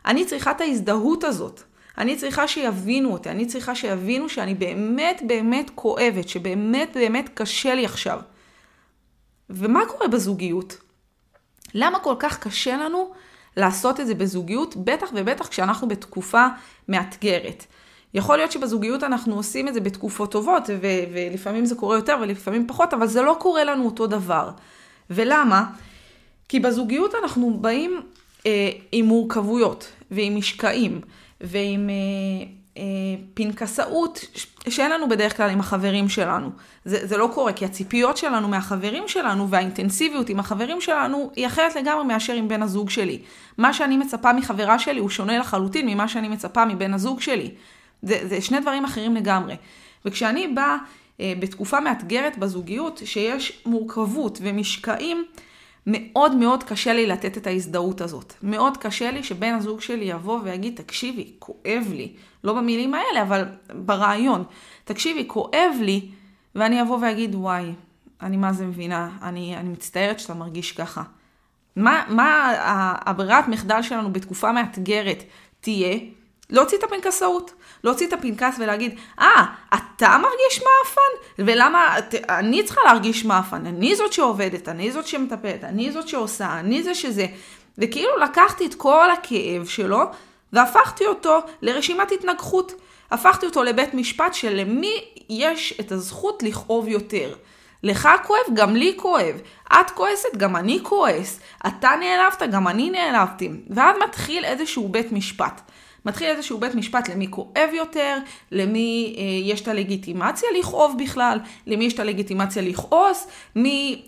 אני 0.06 0.24
צריכה 0.24 0.50
את 0.50 0.60
ההזדהות 0.60 1.24
הזאת. 1.24 1.62
אני 1.98 2.16
צריכה 2.16 2.48
שיבינו 2.48 3.12
אותי, 3.12 3.30
אני 3.30 3.46
צריכה 3.46 3.74
שיבינו 3.74 4.28
שאני 4.28 4.54
באמת 4.54 5.22
באמת 5.26 5.70
כואבת, 5.74 6.28
שבאמת 6.28 6.90
באמת 6.94 7.30
קשה 7.34 7.74
לי 7.74 7.84
עכשיו. 7.84 8.20
ומה 9.50 9.80
קורה 9.86 10.08
בזוגיות? 10.08 10.76
למה 11.74 11.98
כל 11.98 12.14
כך 12.18 12.38
קשה 12.38 12.76
לנו 12.76 13.10
לעשות 13.56 14.00
את 14.00 14.06
זה 14.06 14.14
בזוגיות, 14.14 14.76
בטח 14.76 15.10
ובטח 15.14 15.46
כשאנחנו 15.46 15.88
בתקופה 15.88 16.46
מאתגרת. 16.88 17.64
יכול 18.14 18.36
להיות 18.36 18.52
שבזוגיות 18.52 19.02
אנחנו 19.02 19.36
עושים 19.36 19.68
את 19.68 19.74
זה 19.74 19.80
בתקופות 19.80 20.30
טובות, 20.30 20.62
ו- 20.82 21.04
ולפעמים 21.12 21.66
זה 21.66 21.74
קורה 21.74 21.96
יותר 21.96 22.16
ולפעמים 22.20 22.66
פחות, 22.66 22.94
אבל 22.94 23.06
זה 23.06 23.22
לא 23.22 23.36
קורה 23.40 23.64
לנו 23.64 23.84
אותו 23.84 24.06
דבר. 24.06 24.50
ולמה? 25.10 25.64
כי 26.48 26.60
בזוגיות 26.60 27.14
אנחנו 27.22 27.58
באים 27.60 28.00
אה, 28.46 28.70
עם 28.92 29.04
מורכבויות 29.04 29.92
ועם 30.10 30.36
משקעים 30.36 31.00
ועם 31.40 31.90
אה, 31.90 32.46
פנקסאות 33.34 34.24
שאין 34.68 34.90
לנו 34.90 35.08
בדרך 35.08 35.36
כלל 35.36 35.50
עם 35.50 35.60
החברים 35.60 36.08
שלנו. 36.08 36.50
זה, 36.84 37.06
זה 37.06 37.16
לא 37.16 37.30
קורה, 37.34 37.52
כי 37.52 37.64
הציפיות 37.64 38.16
שלנו 38.16 38.48
מהחברים 38.48 39.08
שלנו 39.08 39.50
והאינטנסיביות 39.50 40.28
עם 40.28 40.40
החברים 40.40 40.80
שלנו 40.80 41.30
היא 41.36 41.46
אחרת 41.46 41.76
לגמרי 41.76 42.04
מאשר 42.04 42.32
עם 42.32 42.48
בן 42.48 42.62
הזוג 42.62 42.90
שלי. 42.90 43.18
מה 43.58 43.72
שאני 43.72 43.96
מצפה 43.96 44.32
מחברה 44.32 44.78
שלי 44.78 45.00
הוא 45.00 45.10
שונה 45.10 45.38
לחלוטין 45.38 45.86
ממה 45.86 46.08
שאני 46.08 46.28
מצפה 46.28 46.64
מבן 46.64 46.94
הזוג 46.94 47.20
שלי. 47.20 47.50
זה, 48.02 48.20
זה 48.28 48.40
שני 48.40 48.60
דברים 48.60 48.84
אחרים 48.84 49.16
לגמרי. 49.16 49.56
וכשאני 50.04 50.48
באה 50.48 50.76
אה, 51.20 51.32
בתקופה 51.40 51.80
מאתגרת 51.80 52.38
בזוגיות, 52.38 53.02
שיש 53.04 53.62
מורכבות 53.66 54.38
ומשקעים, 54.42 55.24
מאוד 55.86 56.34
מאוד 56.34 56.64
קשה 56.64 56.92
לי 56.92 57.06
לתת 57.06 57.36
את 57.36 57.46
ההזדהות 57.46 58.00
הזאת. 58.00 58.34
מאוד 58.42 58.76
קשה 58.76 59.10
לי 59.10 59.22
שבן 59.22 59.54
הזוג 59.54 59.80
שלי 59.80 60.04
יבוא 60.04 60.40
ויגיד, 60.44 60.76
תקשיבי, 60.76 61.32
כואב 61.38 61.84
לי. 61.90 62.12
לא 62.44 62.52
במילים 62.52 62.94
האלה, 62.94 63.22
אבל 63.22 63.44
ברעיון. 63.74 64.44
תקשיבי, 64.84 65.24
כואב 65.26 65.72
לי, 65.80 66.08
ואני 66.54 66.82
אבוא 66.82 66.98
ואגיד, 67.02 67.34
וואי, 67.34 67.72
אני 68.22 68.36
מה 68.36 68.52
זה 68.52 68.66
מבינה, 68.66 69.10
אני, 69.22 69.56
אני 69.56 69.68
מצטערת 69.68 70.20
שאתה 70.20 70.34
מרגיש 70.34 70.72
ככה. 70.72 71.02
מה, 71.76 72.04
מה 72.08 72.54
הברירת 73.06 73.48
מחדל 73.48 73.82
שלנו 73.82 74.12
בתקופה 74.12 74.52
מאתגרת 74.52 75.22
תהיה? 75.60 75.98
להוציא 76.50 76.78
את 76.78 76.84
הפנקסאות. 76.84 77.52
להוציא 77.84 78.06
את 78.06 78.12
הפנקס 78.12 78.56
ולהגיד, 78.58 78.98
אה, 79.20 79.44
ah, 79.72 79.76
אתה 79.76 80.18
מרגיש 80.18 80.62
מאפן? 80.62 81.44
ולמה, 81.46 81.96
אני 82.28 82.62
צריכה 82.62 82.80
להרגיש 82.84 83.24
מאפן, 83.24 83.66
אני 83.66 83.96
זאת 83.96 84.12
שעובדת, 84.12 84.68
אני 84.68 84.92
זאת 84.92 85.06
שמטפלת, 85.06 85.64
אני 85.64 85.92
זאת 85.92 86.08
שעושה, 86.08 86.60
אני 86.60 86.82
זה 86.82 86.94
שזה. 86.94 87.26
וכאילו 87.78 88.16
לקחתי 88.16 88.66
את 88.66 88.74
כל 88.74 89.10
הכאב 89.10 89.66
שלו 89.66 90.02
והפכתי 90.52 91.06
אותו 91.06 91.38
לרשימת 91.62 92.12
התנגחות. 92.12 92.72
הפכתי 93.10 93.46
אותו 93.46 93.62
לבית 93.62 93.94
משפט 93.94 94.34
שלמי 94.34 95.04
יש 95.28 95.74
את 95.80 95.92
הזכות 95.92 96.42
לכאוב 96.42 96.88
יותר. 96.88 97.34
לך 97.82 98.08
כואב, 98.26 98.40
גם 98.54 98.76
לי 98.76 98.94
כואב. 98.96 99.40
את 99.72 99.90
כועסת, 99.90 100.36
גם 100.36 100.56
אני 100.56 100.78
כועס. 100.82 101.40
אתה 101.66 101.90
נעלבת, 102.00 102.42
גם 102.52 102.68
אני 102.68 102.90
נעלבתי. 102.90 103.50
ואז 103.70 103.96
מתחיל 104.08 104.44
איזשהו 104.44 104.88
בית 104.88 105.12
משפט. 105.12 105.60
מתחיל 106.06 106.28
איזשהו 106.28 106.58
בית 106.58 106.74
משפט 106.74 107.08
למי 107.08 107.26
כואב 107.30 107.70
יותר, 107.72 108.18
למי 108.52 109.14
אה, 109.18 109.22
יש 109.22 109.60
את 109.60 109.68
הלגיטימציה 109.68 110.48
לכאוב 110.58 110.96
בכלל, 111.02 111.38
למי 111.66 111.84
יש 111.84 111.92
את 111.92 112.00
הלגיטימציה 112.00 112.62
לכעוס, 112.62 113.26
מי... 113.56 114.02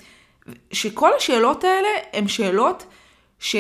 שכל 0.73 1.11
השאלות 1.17 1.65
האלה 1.65 1.89
הן 2.13 2.29
שאלות 2.29 2.85
ש... 3.39 3.57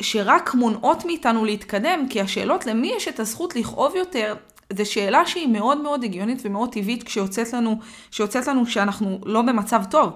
שרק 0.00 0.54
מונעות 0.54 1.04
מאיתנו 1.04 1.44
להתקדם, 1.44 2.06
כי 2.10 2.20
השאלות 2.20 2.66
למי 2.66 2.92
יש 2.96 3.08
את 3.08 3.20
הזכות 3.20 3.56
לכאוב 3.56 3.96
יותר, 3.96 4.34
זו 4.76 4.90
שאלה 4.92 5.26
שהיא 5.26 5.48
מאוד 5.48 5.80
מאוד 5.80 6.04
הגיונית 6.04 6.38
ומאוד 6.44 6.72
טבעית 6.72 7.02
כשיוצאת 7.02 7.52
לנו, 7.52 7.78
כשיוצאת 8.10 8.46
לנו 8.46 8.66
שאנחנו 8.66 9.20
לא 9.24 9.42
במצב 9.42 9.82
טוב. 9.90 10.10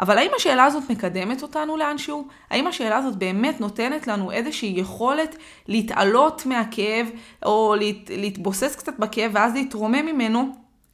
אבל 0.00 0.18
האם 0.18 0.30
השאלה 0.36 0.64
הזאת 0.64 0.90
מקדמת 0.90 1.42
אותנו 1.42 1.76
לאנשהו? 1.76 2.28
האם 2.50 2.66
השאלה 2.66 2.96
הזאת 2.96 3.16
באמת 3.16 3.60
נותנת 3.60 4.06
לנו 4.06 4.32
איזושהי 4.32 4.72
יכולת 4.76 5.36
להתעלות 5.68 6.46
מהכאב, 6.46 7.10
או 7.44 7.74
להת, 7.78 8.10
להתבוסס 8.10 8.76
קצת 8.76 8.98
בכאב 8.98 9.30
ואז 9.34 9.54
להתרומם 9.54 10.06
ממנו 10.06 10.52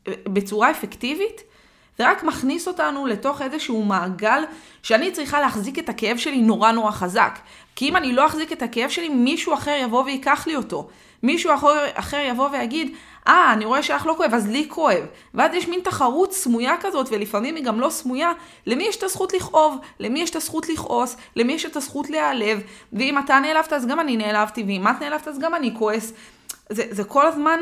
בצורה 0.08 0.70
אפקטיבית? 0.70 1.42
זה 1.98 2.10
רק 2.10 2.22
מכניס 2.22 2.68
אותנו 2.68 3.06
לתוך 3.06 3.42
איזשהו 3.42 3.84
מעגל 3.84 4.44
שאני 4.82 5.12
צריכה 5.12 5.40
להחזיק 5.40 5.78
את 5.78 5.88
הכאב 5.88 6.16
שלי 6.16 6.42
נורא 6.42 6.72
נורא 6.72 6.90
חזק. 6.90 7.38
כי 7.76 7.88
אם 7.88 7.96
אני 7.96 8.12
לא 8.12 8.26
אחזיק 8.26 8.52
את 8.52 8.62
הכאב 8.62 8.90
שלי, 8.90 9.08
מישהו 9.08 9.54
אחר 9.54 9.74
יבוא 9.82 10.04
ויקח 10.04 10.46
לי 10.46 10.56
אותו. 10.56 10.88
מישהו 11.22 11.54
אחר, 11.54 11.86
אחר 11.94 12.18
יבוא 12.28 12.48
ויגיד, 12.52 12.94
אה, 13.28 13.52
אני 13.52 13.64
רואה 13.64 13.82
שאך 13.82 14.06
לא 14.06 14.14
כואב, 14.16 14.34
אז 14.34 14.48
לי 14.48 14.66
כואב. 14.68 15.04
ואז 15.34 15.54
יש 15.54 15.68
מין 15.68 15.80
תחרות 15.80 16.32
סמויה 16.32 16.74
כזאת, 16.80 17.08
ולפעמים 17.10 17.56
היא 17.56 17.64
גם 17.64 17.80
לא 17.80 17.90
סמויה, 17.90 18.32
למי 18.66 18.84
יש 18.84 18.96
את 18.96 19.02
הזכות 19.02 19.32
לכאוב, 19.32 19.78
למי 20.00 20.20
יש 20.20 20.30
את 20.30 20.36
הזכות 20.36 20.68
לכעוס, 20.68 21.16
למי 21.36 21.52
יש 21.52 21.66
את 21.66 21.76
הזכות 21.76 22.10
להיעלב, 22.10 22.60
ואם 22.92 23.18
אתה 23.18 23.40
נעלבת 23.40 23.72
אז 23.72 23.86
גם 23.86 24.00
אני 24.00 24.16
נעלבתי, 24.16 24.62
ואם 24.62 24.88
את 24.88 25.00
נעלבת 25.00 25.28
אז 25.28 25.38
גם 25.38 25.54
אני 25.54 25.74
כועס. 25.78 26.12
זה, 26.70 26.84
זה 26.90 27.04
כל 27.04 27.26
הזמן 27.26 27.60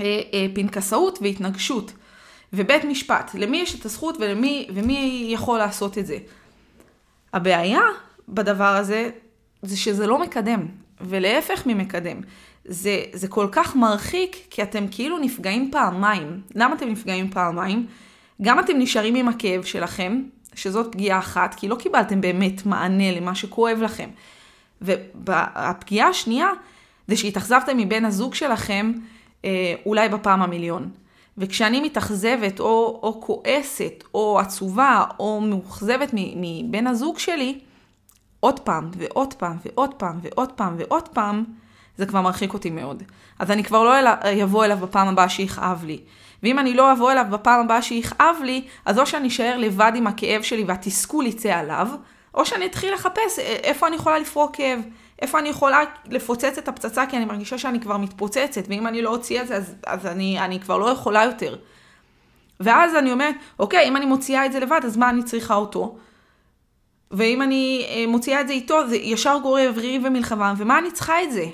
אה, 0.00 0.04
אה, 0.04 0.46
פנקסאות 0.54 1.18
והתנגשות. 1.22 1.92
ובית 2.52 2.84
משפט, 2.84 3.30
למי 3.34 3.56
יש 3.56 3.74
את 3.74 3.84
הזכות 3.84 4.16
ולמי, 4.20 4.68
ומי 4.74 5.28
יכול 5.30 5.58
לעשות 5.58 5.98
את 5.98 6.06
זה. 6.06 6.18
הבעיה 7.32 7.80
בדבר 8.28 8.64
הזה, 8.76 9.10
זה 9.62 9.76
שזה 9.76 10.06
לא 10.06 10.18
מקדם, 10.18 10.66
ולהפך 11.00 11.66
ממקדם. 11.66 12.20
זה, 12.68 13.02
זה 13.12 13.28
כל 13.28 13.48
כך 13.52 13.76
מרחיק, 13.76 14.36
כי 14.50 14.62
אתם 14.62 14.86
כאילו 14.90 15.18
נפגעים 15.18 15.70
פעמיים. 15.72 16.40
למה 16.54 16.74
אתם 16.74 16.88
נפגעים 16.88 17.30
פעמיים? 17.30 17.86
גם 18.42 18.60
אתם 18.60 18.78
נשארים 18.78 19.14
עם 19.14 19.28
הכאב 19.28 19.62
שלכם, 19.62 20.22
שזאת 20.54 20.92
פגיעה 20.92 21.18
אחת, 21.18 21.54
כי 21.54 21.68
לא 21.68 21.74
קיבלתם 21.74 22.20
באמת 22.20 22.66
מענה 22.66 23.12
למה 23.12 23.34
שכואב 23.34 23.78
לכם. 23.82 24.08
והפגיעה 24.80 26.08
השנייה, 26.08 26.48
זה 27.08 27.16
שהתאכזבתם 27.16 27.76
מבן 27.76 28.04
הזוג 28.04 28.34
שלכם 28.34 28.92
אה, 29.44 29.74
אולי 29.86 30.08
בפעם 30.08 30.42
המיליון. 30.42 30.90
וכשאני 31.38 31.80
מתאכזבת 31.80 32.60
או, 32.60 33.00
או 33.02 33.20
כועסת 33.20 34.04
או 34.14 34.38
עצובה 34.38 35.04
או 35.18 35.40
מאוכזבת 35.40 36.10
מבן 36.14 36.86
הזוג 36.86 37.18
שלי, 37.18 37.58
עוד 38.40 38.60
פעם 38.60 38.90
ועוד 38.96 39.34
פעם 39.34 39.56
ועוד 39.64 39.94
פעם 39.94 40.18
ועוד 40.22 40.52
פעם 40.52 40.74
ועוד 40.78 41.08
פעם, 41.08 41.44
זה 41.98 42.06
כבר 42.06 42.20
מרחיק 42.20 42.54
אותי 42.54 42.70
מאוד. 42.70 43.02
אז 43.38 43.50
אני 43.50 43.64
כבר 43.64 43.82
לא 43.84 43.92
אבוא 44.44 44.64
אליו 44.64 44.78
בפעם 44.80 45.08
הבאה 45.08 45.28
שיכאב 45.28 45.84
לי. 45.84 46.00
ואם 46.42 46.58
אני 46.58 46.74
לא 46.74 46.92
אבוא 46.92 47.12
אליו 47.12 47.24
בפעם 47.30 47.60
הבאה 47.60 47.82
שיכאב 47.82 48.36
לי, 48.44 48.64
אז 48.84 48.98
או 48.98 49.06
שאני 49.06 49.28
אשאר 49.28 49.56
לבד 49.56 49.92
עם 49.94 50.06
הכאב 50.06 50.42
שלי 50.42 50.64
והתסכול 50.64 51.26
יצא 51.26 51.48
עליו, 51.48 51.88
או 52.34 52.46
שאני 52.46 52.66
אתחיל 52.66 52.94
לחפש 52.94 53.38
איפה 53.38 53.86
אני 53.86 53.96
יכולה 53.96 54.18
לפרוק 54.18 54.56
כאב. 54.56 54.80
איפה 55.22 55.38
אני 55.38 55.48
יכולה 55.48 55.80
לפוצץ 56.04 56.58
את 56.58 56.68
הפצצה, 56.68 57.06
כי 57.06 57.16
אני 57.16 57.24
מרגישה 57.24 57.58
שאני 57.58 57.80
כבר 57.80 57.96
מתפוצצת, 57.96 58.62
ואם 58.68 58.86
אני 58.86 59.02
לא 59.02 59.10
אוציא 59.10 59.42
את 59.42 59.46
זה, 59.46 59.56
אז, 59.56 59.74
אז 59.86 60.06
אני, 60.06 60.40
אני 60.40 60.60
כבר 60.60 60.78
לא 60.78 60.90
יכולה 60.90 61.24
יותר. 61.24 61.56
ואז 62.60 62.94
אני 62.94 63.12
אומרת, 63.12 63.34
אוקיי, 63.58 63.88
אם 63.88 63.96
אני 63.96 64.06
מוציאה 64.06 64.46
את 64.46 64.52
זה 64.52 64.60
לבד, 64.60 64.80
אז 64.84 64.96
מה 64.96 65.10
אני 65.10 65.22
צריכה 65.22 65.54
אותו? 65.54 65.98
ואם 67.10 67.42
אני 67.42 67.86
אה, 67.88 68.04
מוציאה 68.08 68.40
את 68.40 68.48
זה 68.48 68.52
איתו, 68.52 68.88
זה 68.88 68.96
ישר 68.96 69.38
גורר 69.42 69.72
ריב 69.76 70.02
ומלחמה, 70.04 70.54
ומה 70.56 70.78
אני 70.78 70.90
צריכה 70.90 71.22
את 71.22 71.32
זה? 71.32 71.44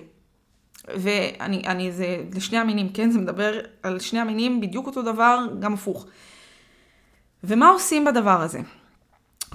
ואני, 0.89 1.63
אני, 1.67 1.93
זה 1.93 2.25
לשני 2.35 2.59
המינים, 2.59 2.89
כן? 2.89 3.11
זה 3.11 3.19
מדבר 3.19 3.61
על 3.83 4.01
שני 4.01 4.21
המינים, 4.21 4.61
בדיוק 4.61 4.87
אותו 4.87 5.03
דבר, 5.03 5.39
גם 5.61 5.75
הפוך. 5.75 6.07
ומה 7.45 7.69
עושים 7.69 8.05
בדבר 8.05 8.41
הזה? 8.41 8.61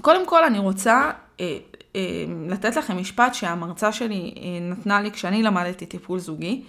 קודם 0.00 0.26
כל 0.26 0.44
אני 0.44 0.58
רוצה 0.58 1.10
אה, 1.40 1.58
אה, 1.96 2.24
לתת 2.48 2.76
לכם 2.76 2.98
משפט 2.98 3.34
שהמרצה 3.34 3.92
שלי 3.92 4.34
אה, 4.36 4.70
נתנה 4.70 5.00
לי 5.00 5.10
כשאני 5.10 5.42
למדתי 5.42 5.86
טיפול 5.86 6.18
זוגי. 6.18 6.62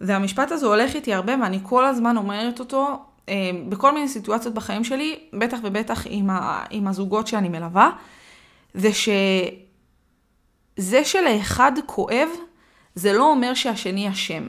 והמשפט 0.00 0.52
הזה 0.52 0.66
הולך 0.66 0.94
איתי 0.94 1.14
הרבה 1.14 1.32
ואני 1.42 1.58
כל 1.62 1.84
הזמן 1.84 2.16
אומרת 2.16 2.60
אותו 2.60 3.04
אה, 3.28 3.50
בכל 3.68 3.94
מיני 3.94 4.08
סיטואציות 4.08 4.54
בחיים 4.54 4.84
שלי, 4.84 5.18
בטח 5.32 5.58
ובטח 5.62 6.06
עם, 6.10 6.30
ה, 6.30 6.64
עם 6.70 6.88
הזוגות 6.88 7.26
שאני 7.26 7.48
מלווה, 7.48 7.90
זה 8.74 8.88
שזה 8.92 11.04
שלאחד 11.04 11.72
כואב, 11.86 12.28
זה 12.94 13.12
לא 13.12 13.30
אומר 13.30 13.54
שהשני 13.54 14.10
אשם. 14.10 14.42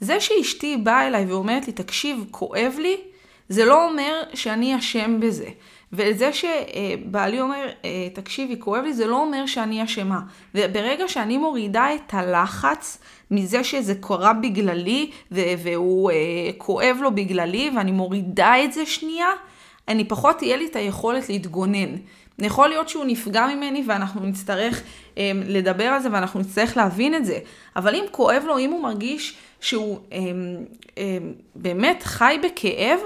זה 0.00 0.20
שאשתי 0.20 0.76
באה 0.76 1.06
אליי 1.06 1.24
ואומרת 1.26 1.66
לי, 1.66 1.72
תקשיב, 1.72 2.24
כואב 2.30 2.74
לי, 2.78 2.96
זה 3.48 3.64
לא 3.64 3.88
אומר 3.88 4.22
שאני 4.34 4.78
אשם 4.78 5.20
בזה. 5.20 5.48
וזה 5.92 6.30
שבעלי 6.32 7.40
אומר, 7.40 7.68
אה, 7.84 8.08
תקשיבי, 8.12 8.56
כואב 8.58 8.84
לי, 8.84 8.92
זה 8.92 9.06
לא 9.06 9.20
אומר 9.22 9.46
שאני 9.46 9.84
אשמה. 9.84 10.20
וברגע 10.54 11.08
שאני 11.08 11.38
מורידה 11.38 11.94
את 11.94 12.14
הלחץ 12.14 12.98
מזה 13.30 13.64
שזה 13.64 13.94
קרה 14.00 14.32
בגללי, 14.32 15.10
והוא 15.30 16.10
אה, 16.10 16.16
כואב 16.58 16.96
לו 17.00 17.14
בגללי, 17.14 17.70
ואני 17.76 17.92
מורידה 17.92 18.64
את 18.64 18.72
זה 18.72 18.86
שנייה, 18.86 19.28
אני 19.88 20.04
פחות 20.04 20.38
תהיה 20.38 20.56
לי 20.56 20.66
את 20.66 20.76
היכולת 20.76 21.28
להתגונן. 21.28 21.96
יכול 22.38 22.68
להיות 22.68 22.88
שהוא 22.88 23.04
נפגע 23.04 23.46
ממני 23.46 23.84
ואנחנו 23.86 24.26
נצטרך 24.26 24.82
אה, 25.18 25.32
לדבר 25.46 25.84
על 25.84 26.02
זה 26.02 26.08
ואנחנו 26.12 26.40
נצטרך 26.40 26.76
להבין 26.76 27.14
את 27.14 27.24
זה. 27.24 27.38
אבל 27.76 27.94
אם 27.94 28.04
כואב 28.10 28.42
לו, 28.46 28.58
אם 28.58 28.70
הוא 28.70 28.82
מרגיש 28.82 29.34
שהוא 29.60 29.98
אה, 30.12 30.18
אה, 30.98 31.18
באמת 31.54 32.02
חי 32.02 32.38
בכאב, 32.42 33.00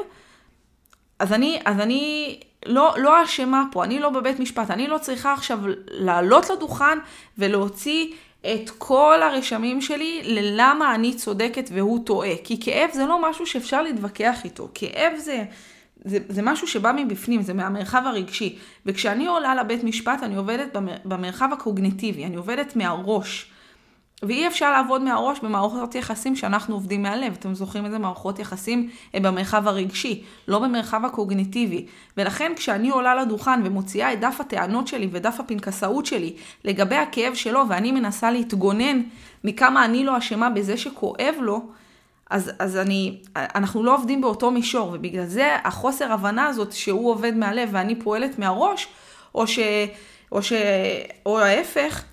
אז 1.18 1.32
אני, 1.32 1.58
אז 1.64 1.80
אני 1.80 2.36
לא, 2.66 2.94
לא 2.96 3.24
אשמה 3.24 3.64
פה, 3.72 3.84
אני 3.84 3.98
לא 3.98 4.10
בבית 4.10 4.40
משפט, 4.40 4.70
אני 4.70 4.86
לא 4.86 4.98
צריכה 4.98 5.32
עכשיו 5.32 5.58
לעלות 5.86 6.50
לדוכן 6.50 6.98
ולהוציא 7.38 8.12
את 8.40 8.70
כל 8.78 9.22
הרשמים 9.22 9.80
שלי 9.80 10.20
ללמה 10.24 10.94
אני 10.94 11.14
צודקת 11.14 11.70
והוא 11.72 12.06
טועה. 12.06 12.36
כי 12.44 12.60
כאב 12.60 12.90
זה 12.92 13.06
לא 13.06 13.30
משהו 13.30 13.46
שאפשר 13.46 13.82
להתווכח 13.82 14.44
איתו. 14.44 14.68
כאב 14.74 15.12
זה, 15.16 15.44
זה, 16.06 16.18
זה 16.28 16.42
משהו 16.42 16.66
שבא 16.66 16.92
מבפנים, 16.96 17.42
זה 17.42 17.54
מהמרחב 17.54 18.02
הרגשי. 18.06 18.58
וכשאני 18.86 19.26
עולה 19.26 19.54
לבית 19.54 19.84
משפט, 19.84 20.22
אני 20.22 20.36
עובדת 20.36 20.76
במרחב 21.04 21.48
הקוגניטיבי, 21.52 22.24
אני 22.24 22.36
עובדת 22.36 22.76
מהראש. 22.76 23.50
ואי 24.22 24.46
אפשר 24.46 24.72
לעבוד 24.72 25.02
מהראש 25.02 25.40
במערכות 25.40 25.94
יחסים 25.94 26.36
שאנחנו 26.36 26.74
עובדים 26.74 27.02
מהלב. 27.02 27.36
אתם 27.38 27.54
זוכרים 27.54 27.84
איזה 27.84 27.98
מערכות 27.98 28.38
יחסים 28.38 28.90
הם 29.14 29.22
במרחב 29.22 29.68
הרגשי, 29.68 30.22
לא 30.48 30.58
במרחב 30.58 31.04
הקוגניטיבי. 31.04 31.86
ולכן 32.16 32.52
כשאני 32.56 32.90
עולה 32.90 33.14
לדוכן 33.14 33.60
ומוציאה 33.64 34.12
את 34.12 34.20
דף 34.20 34.36
הטענות 34.40 34.86
שלי 34.86 35.08
ודף 35.12 35.36
הפנקסאות 35.38 36.06
שלי 36.06 36.36
לגבי 36.64 36.96
הכאב 36.96 37.34
שלו, 37.34 37.64
ואני 37.68 37.92
מנסה 37.92 38.30
להתגונן 38.30 39.00
מכמה 39.44 39.84
אני 39.84 40.04
לא 40.04 40.18
אשמה 40.18 40.50
בזה 40.50 40.76
שכואב 40.76 41.34
לו, 41.40 41.66
אז, 42.30 42.52
אז 42.58 42.76
אני, 42.76 43.18
אנחנו 43.36 43.82
לא 43.82 43.94
עובדים 43.94 44.20
באותו 44.20 44.50
מישור, 44.50 44.90
ובגלל 44.92 45.26
זה 45.26 45.56
החוסר 45.64 46.12
הבנה 46.12 46.46
הזאת 46.46 46.72
שהוא 46.72 47.10
עובד 47.10 47.34
מהלב 47.36 47.68
ואני 47.72 47.94
פועלת 48.00 48.38
מהראש, 48.38 48.88
או 49.34 49.46
ש... 49.46 49.58
או, 50.32 50.42
ש... 50.42 50.52
או 51.26 51.38
ההפך, 51.38 52.04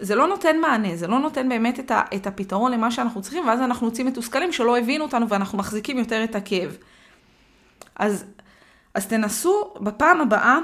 זה 0.00 0.14
לא 0.14 0.28
נותן 0.28 0.60
מענה, 0.60 0.96
זה 0.96 1.06
לא 1.06 1.18
נותן 1.18 1.48
באמת 1.48 1.80
את, 1.80 1.90
ה... 1.90 2.02
את 2.14 2.26
הפתרון 2.26 2.72
למה 2.72 2.90
שאנחנו 2.90 3.22
צריכים, 3.22 3.46
ואז 3.46 3.60
אנחנו 3.60 3.86
יוצאים 3.86 4.06
מתוסכלים 4.06 4.52
שלא 4.52 4.78
הבינו 4.78 5.04
אותנו 5.04 5.28
ואנחנו 5.28 5.58
מחזיקים 5.58 5.98
יותר 5.98 6.24
את 6.24 6.34
הכאב. 6.34 6.76
אז, 7.96 8.24
אז 8.94 9.06
תנסו 9.06 9.74
בפעם 9.80 10.20
הבאה, 10.20 10.58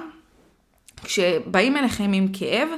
כשבאים 1.05 1.77
אליכם 1.77 2.13
עם 2.13 2.29
כאב, 2.33 2.69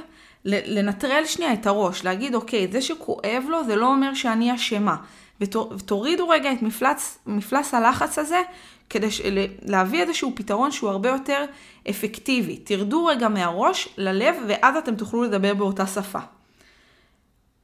לנטרל 0.45 1.25
שנייה 1.25 1.53
את 1.53 1.67
הראש, 1.67 2.03
להגיד, 2.03 2.35
אוקיי, 2.35 2.67
זה 2.71 2.81
שכואב 2.81 3.43
לו 3.49 3.63
זה 3.63 3.75
לא 3.75 3.87
אומר 3.87 4.13
שאני 4.13 4.55
אשמה. 4.55 4.95
ותורידו 5.41 6.29
רגע 6.29 6.51
את 6.53 6.61
מפלץ, 6.61 7.17
מפלס 7.25 7.73
הלחץ 7.73 8.19
הזה, 8.19 8.41
כדי 8.89 9.11
ש... 9.11 9.21
להביא 9.61 10.01
איזשהו 10.01 10.31
פתרון 10.35 10.71
שהוא 10.71 10.89
הרבה 10.89 11.09
יותר 11.09 11.45
אפקטיבי. 11.89 12.57
תרדו 12.57 13.05
רגע 13.05 13.27
מהראש 13.27 13.89
ללב, 13.97 14.35
ואז 14.47 14.75
אתם 14.75 14.95
תוכלו 14.95 15.23
לדבר 15.23 15.53
באותה 15.53 15.87
שפה. 15.87 16.19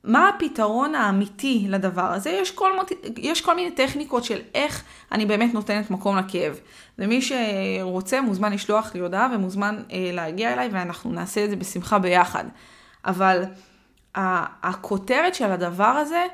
מה 0.04 0.30
הפתרון 0.30 0.96
האמיתי 0.96 1.66
לדבר 1.70 2.14
הזה? 2.14 2.30
יש 2.30 2.52
כל, 2.52 2.72
יש 3.18 3.42
כל 3.42 3.56
מיני 3.56 3.72
טכניקות 3.72 4.24
של 4.24 4.40
איך 4.56 4.84
אני 5.12 5.26
באמת 5.26 5.54
נותנת 5.54 5.92
מקום 5.92 6.18
לכאב. 6.18 6.60
ומי 7.00 7.22
שרוצה 7.22 8.22
מוזמן 8.22 8.54
לשלוח 8.54 8.96
לי 8.96 9.00
הודעה 9.00 9.30
ומוזמן 9.34 9.84
אה, 9.92 10.10
להגיע 10.14 10.54
אליי 10.54 10.70
ואנחנו 10.72 11.12
נעשה 11.12 11.46
את 11.46 11.50
זה 11.50 11.56
בשמחה 11.56 12.00
ביחד. 12.00 12.44
אבל 13.06 13.44
הכותרת 14.64 15.36
של 15.36 15.52
הדבר 15.52 15.84
הזה 15.84 16.26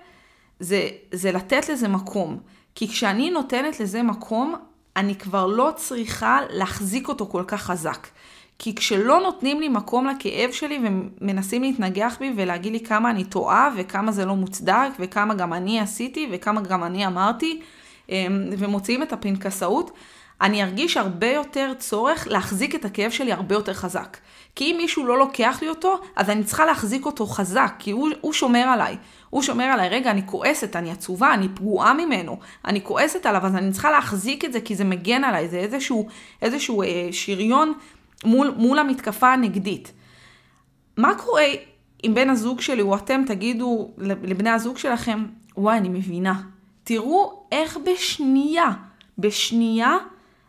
זה, 0.59 0.89
זה 1.11 1.31
לתת 1.31 1.69
לזה 1.69 1.87
מקום. 1.87 2.39
כי 2.75 2.87
כשאני 2.87 3.29
נותנת 3.29 3.79
לזה 3.79 4.03
מקום, 4.03 4.55
אני 4.95 5.15
כבר 5.15 5.45
לא 5.45 5.71
צריכה 5.75 6.39
להחזיק 6.49 7.07
אותו 7.07 7.27
כל 7.27 7.43
כך 7.47 7.61
חזק. 7.61 8.07
כי 8.59 8.75
כשלא 8.75 9.19
נותנים 9.19 9.59
לי 9.59 9.69
מקום 9.69 10.07
לכאב 10.07 10.51
שלי 10.51 10.79
ומנסים 10.83 11.61
להתנגח 11.61 12.17
בי 12.19 12.33
ולהגיד 12.35 12.73
לי 12.73 12.79
כמה 12.79 13.09
אני 13.09 13.23
טועה 13.23 13.69
וכמה 13.77 14.11
זה 14.11 14.25
לא 14.25 14.35
מוצדק 14.35 14.89
וכמה 14.99 15.33
גם 15.33 15.53
אני 15.53 15.79
עשיתי 15.79 16.29
וכמה 16.31 16.61
גם 16.61 16.83
אני 16.83 17.07
אמרתי 17.07 17.61
אמ, 18.09 18.49
ומוציאים 18.57 19.03
את 19.03 19.13
הפנקסאות, 19.13 19.91
אני 20.41 20.63
ארגיש 20.63 20.97
הרבה 20.97 21.27
יותר 21.27 21.73
צורך 21.77 22.27
להחזיק 22.27 22.75
את 22.75 22.85
הכאב 22.85 23.11
שלי 23.11 23.31
הרבה 23.31 23.55
יותר 23.55 23.73
חזק. 23.73 24.17
כי 24.55 24.71
אם 24.71 24.77
מישהו 24.77 25.05
לא 25.05 25.17
לוקח 25.17 25.59
לי 25.61 25.69
אותו, 25.69 25.99
אז 26.15 26.29
אני 26.29 26.43
צריכה 26.43 26.65
להחזיק 26.65 27.05
אותו 27.05 27.25
חזק, 27.25 27.73
כי 27.79 27.91
הוא, 27.91 28.09
הוא 28.21 28.33
שומר 28.33 28.59
עליי. 28.59 28.97
הוא 29.29 29.41
שומר 29.41 29.63
עליי, 29.63 29.89
רגע, 29.89 30.11
אני 30.11 30.21
כועסת, 30.25 30.75
אני 30.75 30.91
עצובה, 30.91 31.33
אני 31.33 31.47
פגועה 31.55 31.93
ממנו, 31.93 32.39
אני 32.65 32.83
כועסת 32.83 33.25
עליו, 33.25 33.45
אז 33.45 33.55
אני 33.55 33.71
צריכה 33.71 33.91
להחזיק 33.91 34.45
את 34.45 34.53
זה 34.53 34.61
כי 34.61 34.75
זה 34.75 34.83
מגן 34.83 35.23
עליי, 35.23 35.47
זה 35.47 35.57
איזשהו, 35.57 36.07
איזשהו 36.41 36.81
אה, 36.81 37.07
שריון 37.11 37.73
מול, 38.25 38.53
מול 38.57 38.79
המתקפה 38.79 39.33
הנגדית. 39.33 39.91
מה 40.97 41.15
קורה 41.15 41.45
אם 42.05 42.13
בן 42.13 42.29
הזוג 42.29 42.61
שלי 42.61 42.81
או 42.81 42.95
אתם 42.95 43.23
תגידו 43.27 43.91
לבני 43.97 44.49
הזוג 44.49 44.77
שלכם, 44.77 45.25
וואי, 45.57 45.77
אני 45.77 45.89
מבינה. 45.89 46.41
תראו 46.83 47.43
איך 47.51 47.77
בשנייה, 47.85 48.71
בשנייה, 49.17 49.97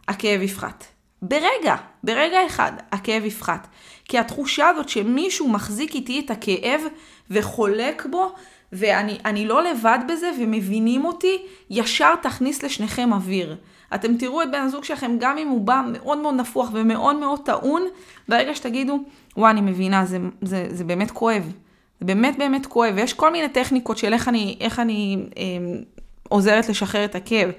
הכאב 0.09 0.43
יפחת. 0.43 0.85
ברגע, 1.23 1.77
ברגע 2.05 2.47
אחד, 2.47 2.73
הכאב 2.93 3.25
יפחת. 3.25 3.69
כי 4.05 4.19
התחושה 4.19 4.69
הזאת 4.69 4.89
שמישהו 4.89 5.49
מחזיק 5.49 5.95
איתי 5.95 6.21
את 6.21 6.31
הכאב 6.31 6.81
וחולק 7.31 8.07
בו, 8.11 8.35
ואני 8.73 9.47
לא 9.47 9.63
לבד 9.63 9.99
בזה 10.09 10.31
ומבינים 10.41 11.05
אותי, 11.05 11.43
ישר 11.71 12.15
תכניס 12.23 12.63
לשניכם 12.63 13.13
אוויר. 13.13 13.57
אתם 13.95 14.17
תראו 14.17 14.43
את 14.43 14.51
בן 14.51 14.61
הזוג 14.61 14.85
שלכם, 14.85 15.17
גם 15.19 15.39
אם 15.39 15.49
הוא 15.49 15.61
בא 15.61 15.83
מאוד 15.93 16.19
מאוד 16.19 16.35
נפוח 16.35 16.71
ומאוד 16.73 17.17
מאוד 17.17 17.41
טעון, 17.45 17.83
ברגע 18.29 18.55
שתגידו, 18.55 18.99
וואי, 19.37 19.51
אני 19.51 19.61
מבינה, 19.61 20.05
זה, 20.05 20.19
זה, 20.43 20.67
זה 20.71 20.85
באמת 20.85 21.11
כואב. 21.11 21.53
זה 22.01 22.07
באמת 22.07 22.39
באמת 22.39 22.67
כואב, 22.67 22.93
ויש 22.97 23.13
כל 23.13 23.33
מיני 23.33 23.49
טכניקות 23.49 23.99
של 23.99 24.13
איך 24.13 24.29
אני, 24.29 24.57
איך 24.61 24.79
אני 24.79 25.17
אה, 25.37 25.43
עוזרת 26.29 26.69
לשחרר 26.69 27.05
את 27.05 27.15
הכאב. 27.15 27.51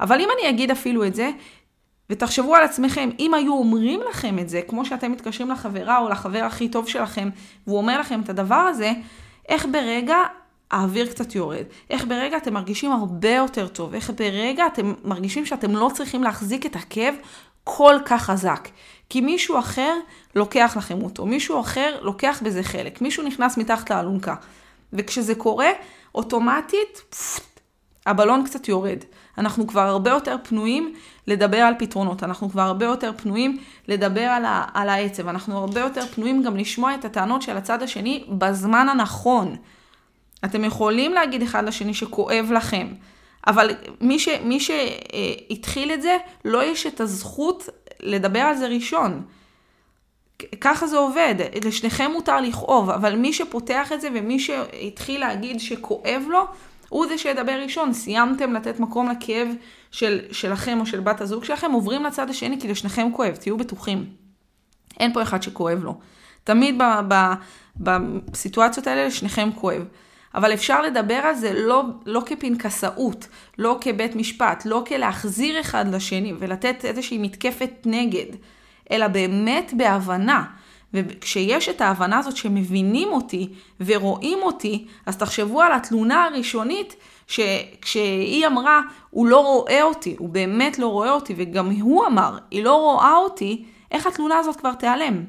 אבל 0.00 0.20
אם 0.20 0.28
אני 0.38 0.50
אגיד 0.50 0.70
אפילו 0.70 1.04
את 1.04 1.14
זה, 1.14 1.30
ותחשבו 2.10 2.56
על 2.56 2.64
עצמכם, 2.64 3.10
אם 3.18 3.34
היו 3.34 3.52
אומרים 3.52 4.00
לכם 4.10 4.38
את 4.38 4.48
זה, 4.48 4.60
כמו 4.68 4.84
שאתם 4.84 5.12
מתקשרים 5.12 5.50
לחברה 5.50 5.98
או 5.98 6.08
לחבר 6.08 6.44
הכי 6.44 6.68
טוב 6.68 6.88
שלכם, 6.88 7.28
והוא 7.66 7.78
אומר 7.78 8.00
לכם 8.00 8.20
את 8.20 8.28
הדבר 8.28 8.54
הזה, 8.54 8.92
איך 9.48 9.66
ברגע 9.72 10.16
האוויר 10.70 11.06
קצת 11.06 11.34
יורד. 11.34 11.64
איך 11.90 12.04
ברגע 12.04 12.36
אתם 12.36 12.54
מרגישים 12.54 12.92
הרבה 12.92 13.30
יותר 13.30 13.68
טוב. 13.68 13.94
איך 13.94 14.10
ברגע 14.10 14.66
אתם 14.66 14.94
מרגישים 15.04 15.46
שאתם 15.46 15.76
לא 15.76 15.90
צריכים 15.94 16.22
להחזיק 16.22 16.66
את 16.66 16.76
הכאב 16.76 17.14
כל 17.64 17.94
כך 18.04 18.22
חזק. 18.22 18.68
כי 19.08 19.20
מישהו 19.20 19.58
אחר 19.58 19.94
לוקח 20.34 20.74
לכם 20.76 21.02
אותו, 21.02 21.26
מישהו 21.26 21.60
אחר 21.60 21.98
לוקח 22.02 22.40
בזה 22.44 22.62
חלק, 22.62 23.00
מישהו 23.00 23.22
נכנס 23.22 23.56
מתחת 23.56 23.90
לאלונקה. 23.90 24.34
וכשזה 24.92 25.34
קורה, 25.34 25.68
אוטומטית, 26.14 27.02
פפט, 27.10 27.60
הבלון 28.06 28.44
קצת 28.44 28.68
יורד. 28.68 28.98
אנחנו 29.38 29.66
כבר 29.66 29.80
הרבה 29.80 30.10
יותר 30.10 30.36
פנויים 30.42 30.94
לדבר 31.26 31.58
על 31.58 31.74
פתרונות, 31.78 32.22
אנחנו 32.22 32.50
כבר 32.50 32.62
הרבה 32.62 32.86
יותר 32.86 33.12
פנויים 33.16 33.58
לדבר 33.88 34.20
על, 34.20 34.44
ה- 34.44 34.64
על 34.74 34.88
העצב, 34.88 35.28
אנחנו 35.28 35.58
הרבה 35.58 35.80
יותר 35.80 36.06
פנויים 36.06 36.42
גם 36.42 36.56
לשמוע 36.56 36.94
את 36.94 37.04
הטענות 37.04 37.42
של 37.42 37.56
הצד 37.56 37.82
השני 37.82 38.24
בזמן 38.28 38.88
הנכון. 38.88 39.56
אתם 40.44 40.64
יכולים 40.64 41.12
להגיד 41.12 41.42
אחד 41.42 41.64
לשני 41.64 41.94
שכואב 41.94 42.50
לכם, 42.54 42.88
אבל 43.46 43.70
מי, 44.00 44.18
ש, 44.18 44.28
מי 44.28 44.60
שהתחיל 44.60 45.92
את 45.92 46.02
זה, 46.02 46.16
לא 46.44 46.64
יש 46.64 46.86
את 46.86 47.00
הזכות 47.00 47.68
לדבר 48.00 48.40
על 48.40 48.56
זה 48.56 48.66
ראשון. 48.66 49.22
ככה 50.60 50.86
זה 50.86 50.96
עובד, 50.96 51.34
לשניכם 51.64 52.10
מותר 52.12 52.40
לכאוב, 52.40 52.90
אבל 52.90 53.16
מי 53.16 53.32
שפותח 53.32 53.92
את 53.92 54.00
זה 54.00 54.08
ומי 54.14 54.38
שהתחיל 54.38 55.20
להגיד 55.20 55.60
שכואב 55.60 56.22
לו, 56.28 56.44
הוא 56.88 57.06
זה 57.06 57.18
שידבר 57.18 57.62
ראשון. 57.62 57.92
סיימתם 57.92 58.52
לתת 58.52 58.80
מקום 58.80 59.08
לכאב 59.08 59.48
של, 59.90 60.20
שלכם 60.32 60.80
או 60.80 60.86
של 60.86 61.00
בת 61.00 61.20
הזוג 61.20 61.44
שלכם, 61.44 61.72
עוברים 61.72 62.04
לצד 62.04 62.30
השני 62.30 62.60
כי 62.60 62.68
לשניכם 62.68 63.08
כואב, 63.12 63.36
תהיו 63.36 63.56
בטוחים. 63.56 64.04
אין 65.00 65.12
פה 65.12 65.22
אחד 65.22 65.42
שכואב 65.42 65.84
לו. 65.84 65.98
תמיד 66.44 66.82
בסיטואציות 67.76 68.86
האלה 68.86 69.06
לשניכם 69.06 69.50
כואב. 69.54 69.84
אבל 70.34 70.54
אפשר 70.54 70.82
לדבר 70.82 71.14
על 71.14 71.34
זה 71.34 71.52
לא, 71.66 71.82
לא 72.06 72.22
כפנקסאות, 72.26 73.28
לא 73.58 73.78
כבית 73.80 74.16
משפט, 74.16 74.62
לא 74.66 74.84
כלהחזיר 74.88 75.60
אחד 75.60 75.94
לשני 75.94 76.32
ולתת 76.38 76.84
איזושהי 76.84 77.18
מתקפת 77.18 77.70
נגד, 77.84 78.36
אלא 78.90 79.08
באמת 79.08 79.72
בהבנה. 79.76 80.44
וכשיש 80.94 81.68
את 81.68 81.80
ההבנה 81.80 82.18
הזאת 82.18 82.36
שמבינים 82.36 83.08
אותי 83.08 83.48
ורואים 83.80 84.38
אותי, 84.42 84.86
אז 85.06 85.16
תחשבו 85.16 85.62
על 85.62 85.72
התלונה 85.72 86.24
הראשונית 86.24 86.96
שכשהיא 87.26 88.46
אמרה, 88.46 88.80
הוא 89.10 89.26
לא 89.26 89.40
רואה 89.40 89.82
אותי, 89.82 90.16
הוא 90.18 90.28
באמת 90.28 90.78
לא 90.78 90.86
רואה 90.86 91.10
אותי, 91.10 91.34
וגם 91.36 91.70
הוא 91.70 92.06
אמר, 92.06 92.38
היא 92.50 92.64
לא 92.64 92.74
רואה 92.74 93.16
אותי, 93.16 93.64
איך 93.90 94.06
התלונה 94.06 94.38
הזאת 94.38 94.56
כבר 94.56 94.74
תיעלם? 94.74 95.24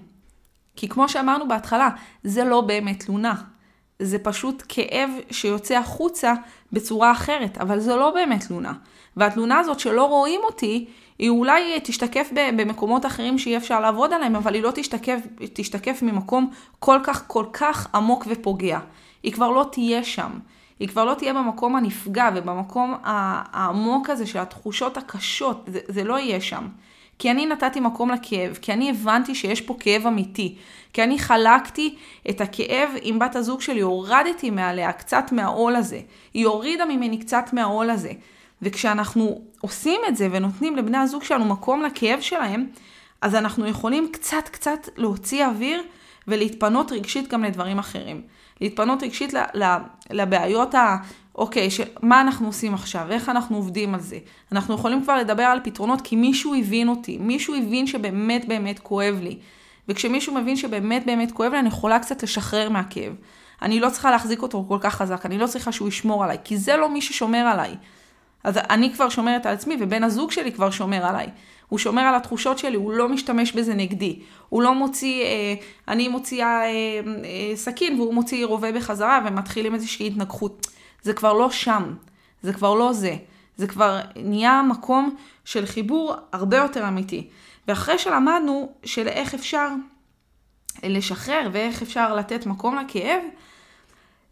כי 0.76 0.90
כמו 0.90 1.10
שאמרנו 1.10 1.48
בהתחלה, 1.48 1.90
זה 2.24 2.44
לא 2.44 2.62
באמת 2.62 3.04
תלונה. 3.06 3.36
זה 4.02 4.20
פשוט 4.20 4.64
כאב 4.70 5.10
שיוצא 5.32 5.78
החוצה 5.78 6.34
בצורה 6.72 7.12
אחרת, 7.12 7.58
אבל 7.58 7.80
זו 7.80 7.98
לא 7.98 8.12
באמת 8.12 8.48
תלונה. 8.48 8.74
והתלונה 9.18 9.60
הזאת 9.60 9.80
שלא 9.80 10.06
רואים 10.06 10.42
אותי, 10.44 10.86
היא 11.20 11.30
אולי 11.30 11.80
תשתקף 11.84 12.30
במקומות 12.58 13.06
אחרים 13.06 13.38
שיהיה 13.38 13.58
אפשר 13.58 13.80
לעבוד 13.80 14.14
עליהם, 14.14 14.36
אבל 14.36 14.54
היא 14.54 14.64
לא 14.64 14.72
תשתקף, 14.76 15.20
תשתקף 15.54 16.02
ממקום 16.02 16.52
כל 16.80 17.00
כך 17.04 17.24
כל 17.28 17.46
כך 17.54 17.96
עמוק 17.96 18.26
ופוגע. 18.30 18.80
היא 19.24 19.34
כבר 19.34 19.52
לא 19.52 19.66
תהיה 19.72 20.04
שם. 20.04 20.32
היא 20.80 20.88
כבר 20.88 21.06
לא 21.06 21.14
תהיה 21.14 21.34
במקום 21.34 21.76
הנפגע 21.76 22.30
ובמקום 22.36 22.96
העמוק 23.04 24.10
הזה 24.10 24.26
של 24.28 24.40
התחושות 24.40 24.98
הקשות, 24.98 25.64
זה, 25.68 25.80
זה 25.88 26.04
לא 26.04 26.20
יהיה 26.20 26.42
שם. 26.42 26.68
כי 27.22 27.32
אני 27.32 27.46
נתתי 27.46 27.80
מקום 27.80 28.12
לכאב, 28.12 28.58
כי 28.62 28.74
אני 28.74 28.90
הבנתי 28.90 29.36
שיש 29.36 29.62
פה 29.62 29.76
כאב 29.80 30.08
אמיתי, 30.08 30.56
כי 30.94 31.04
אני 31.04 31.20
חלקתי 31.20 31.96
את 32.30 32.42
הכאב 32.42 32.90
עם 33.02 33.20
בת 33.20 33.36
הזוג 33.36 33.62
שלי, 33.62 33.82
הורדתי 33.82 34.50
מעליה 34.50 34.92
קצת 34.92 35.32
מהעול 35.32 35.76
הזה, 35.76 36.00
היא 36.34 36.48
הורידה 36.48 36.86
ממני 36.86 37.20
קצת 37.20 37.50
מהעול 37.54 37.90
הזה. 37.90 38.12
וכשאנחנו 38.62 39.42
עושים 39.62 40.02
את 40.08 40.18
זה 40.18 40.28
ונותנים 40.32 40.76
לבני 40.76 40.98
הזוג 40.98 41.24
שלנו 41.24 41.46
מקום 41.46 41.82
לכאב 41.82 42.22
שלהם, 42.22 42.68
אז 43.22 43.36
אנחנו 43.36 43.68
יכולים 43.68 44.10
קצת 44.12 44.50
קצת 44.52 44.90
להוציא 44.98 45.46
אוויר 45.46 45.84
ולהתפנות 46.28 46.92
רגשית 46.92 47.28
גם 47.28 47.44
לדברים 47.44 47.80
אחרים. 47.80 48.22
להתפנות 48.62 49.04
רגשית 49.04 49.34
לבעיות. 50.10 50.76
אוקיי, 51.36 51.70
של 51.70 51.84
מה 52.02 52.22
אנחנו 52.22 52.48
עושים 52.48 52.74
עכשיו, 52.74 53.12
איך 53.12 53.30
אנחנו 53.30 53.56
עובדים 53.56 53.94
על 53.94 54.00
זה. 54.00 54.20
אנחנו 54.52 54.76
יכולים 54.76 55.04
כבר 55.04 55.18
לדבר 55.18 55.44
על 55.44 55.60
פתרונות 55.64 56.02
כי 56.02 56.16
מישהו 56.16 56.56
הבין 56.56 56.90
אותי, 56.90 57.18
מישהו 57.18 57.56
הבין 57.56 57.88
שבאמת 57.88 58.48
באמת 58.48 58.80
כואב 58.80 59.20
לי. 59.22 59.38
וכשמישהו 59.90 60.36
מבין 60.36 60.56
שבאמת 60.56 61.06
באמת 61.06 61.32
כואב 61.32 61.52
לי, 61.52 61.60
אני 61.60 61.68
יכולה 61.68 62.00
קצת 62.00 62.24
לשחרר 62.24 62.70
מהכאב. 62.70 63.14
אני 63.62 63.80
לא 63.80 63.90
צריכה 63.90 64.12
להחזיק 64.12 64.42
אותו 64.42 64.66
כל 64.68 64.78
כך 64.82 64.96
חזק, 64.96 65.26
אני 65.26 65.38
לא 65.38 65.48
צריכה 65.48 65.72
שהוא 65.72 65.88
ישמור 65.88 66.24
עליי, 66.24 66.38
כי 66.44 66.58
זה 66.58 66.78
לא 66.78 66.90
מי 66.90 67.02
ששומר 67.02 67.38
עליי. 67.38 67.76
אז 68.44 68.58
אני 68.58 68.94
כבר 68.94 69.10
שומרת 69.10 69.46
על 69.46 69.54
עצמי, 69.54 69.78
ובן 69.80 70.04
הזוג 70.04 70.32
שלי 70.32 70.52
כבר 70.52 70.72
שומר 70.72 71.06
עליי. 71.06 71.28
הוא 71.70 71.80
שומר 71.80 72.02
על 72.02 72.16
התחושות 72.16 72.58
שלי, 72.58 72.76
הוא 72.76 72.94
לא 72.94 73.10
משתמש 73.10 73.52
בזה 73.52 73.74
נגדי. 73.74 74.20
הוא 74.50 74.62
לא 74.62 74.74
מוציא, 74.74 75.24
אה, 75.24 75.54
אני 75.88 76.08
מוציאה 76.08 76.64
אה, 76.64 76.70
אה, 76.70 77.56
סכין 77.56 78.00
והוא 78.00 78.14
מוציא 78.14 78.46
רובה 78.46 78.72
בחזרה 78.72 79.20
ומתחילים 79.26 79.76
איזושהי 79.76 80.08
התנגחות. 80.08 80.68
זה 81.02 81.14
כבר 81.14 81.34
לא 81.34 81.52
שם, 81.52 81.96
זה 82.42 82.54
כבר 82.54 82.74
לא 82.74 82.94
זה. 82.94 83.16
זה 83.58 83.68
כבר 83.68 84.00
נהיה 84.16 84.62
מקום 84.62 85.16
של 85.46 85.66
חיבור 85.66 86.14
הרבה 86.34 86.58
יותר 86.58 86.88
אמיתי. 86.88 87.30
ואחרי 87.68 88.00
שלמדנו 88.00 88.74
של 88.84 89.08
איך 89.08 89.34
אפשר 89.34 89.68
לשחרר 90.84 91.50
ואיך 91.52 91.82
אפשר 91.82 92.16
לתת 92.16 92.46
מקום 92.46 92.78
לכאב, 92.80 93.22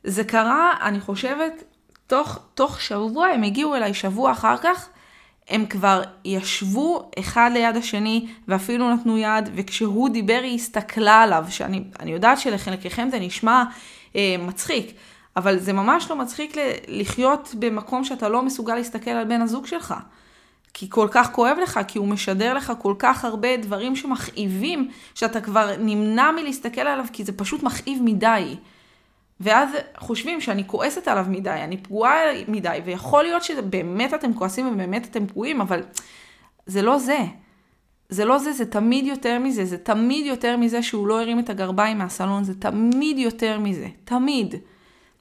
זה 0.04 0.24
קרה, 0.24 0.74
אני 0.82 1.00
חושבת, 1.00 1.64
תוך, 2.08 2.40
תוך 2.54 2.82
שבוע, 2.82 3.28
הם 3.28 3.44
הגיעו 3.44 3.76
אליי 3.76 3.94
שבוע 3.94 4.32
אחר 4.32 4.58
כך, 4.58 4.90
הם 5.50 5.66
כבר 5.66 6.02
ישבו 6.26 7.10
אחד 7.20 7.50
ליד 7.54 7.78
השני 7.78 8.28
ואפילו 8.48 8.94
נתנו 8.94 9.18
יד, 9.18 9.50
וכשהוא 9.56 10.10
דיבר 10.10 10.40
היא 10.44 10.56
הסתכלה 10.56 11.22
עליו, 11.22 11.46
שאני 11.50 11.84
יודעת 12.06 12.40
שלחלקכם 12.40 13.10
זה 13.12 13.20
נשמע 13.20 13.64
אה, 14.16 14.36
מצחיק, 14.40 14.92
אבל 15.40 15.60
זה 15.60 15.74
ממש 15.74 16.10
לא 16.10 16.16
מצחיק 16.16 16.56
לחיות 16.88 17.56
במקום 17.60 18.04
שאתה 18.04 18.30
לא 18.30 18.42
מסוגל 18.42 18.76
להסתכל 18.76 19.12
על 19.12 19.26
בן 19.26 19.42
הזוג 19.42 19.66
שלך. 19.66 19.94
כי 20.74 20.90
כל 20.90 21.08
כך 21.12 21.32
כואב 21.32 21.58
לך, 21.64 21.80
כי 21.88 22.00
הוא 22.00 22.08
משדר 22.08 22.54
לך 22.54 22.74
כל 22.80 22.94
כך 23.00 23.26
הרבה 23.26 23.58
דברים 23.58 23.96
שמכאיבים, 23.96 24.90
שאתה 25.16 25.42
כבר 25.42 25.76
נמנע 25.80 26.32
מלהסתכל 26.32 26.82
עליו, 26.82 27.06
כי 27.14 27.24
זה 27.24 27.32
פשוט 27.32 27.64
מכאיב 27.64 28.00
מדי. 28.04 28.56
ואז 29.40 29.70
חושבים 29.98 30.42
שאני 30.42 30.64
כועסת 30.68 31.08
עליו 31.08 31.26
מדי, 31.30 31.50
אני 31.50 31.78
פגועה 31.78 32.14
מדי, 32.48 32.80
ויכול 32.86 33.24
להיות 33.24 33.44
שבאמת 33.44 34.14
אתם 34.14 34.34
כועסים 34.34 34.68
ובאמת 34.68 35.06
אתם 35.06 35.28
פגועים, 35.28 35.62
אבל 35.62 35.82
זה 36.66 36.82
לא 36.82 37.00
זה. 37.00 37.20
זה 38.10 38.26
לא 38.26 38.38
זה, 38.38 38.52
זה 38.52 38.66
תמיד 38.66 39.06
יותר 39.06 39.40
מזה, 39.40 39.66
זה 39.66 39.78
תמיד 39.78 40.26
יותר 40.26 40.58
מזה 40.58 40.84
שהוא 40.84 41.08
לא 41.08 41.22
הרים 41.22 41.40
את 41.40 41.50
הגרביים 41.50 41.98
מהסלון, 41.98 42.44
זה 42.44 42.54
תמיד 42.60 43.18
יותר 43.18 43.60
מזה, 43.60 43.88
תמיד. 44.06 44.56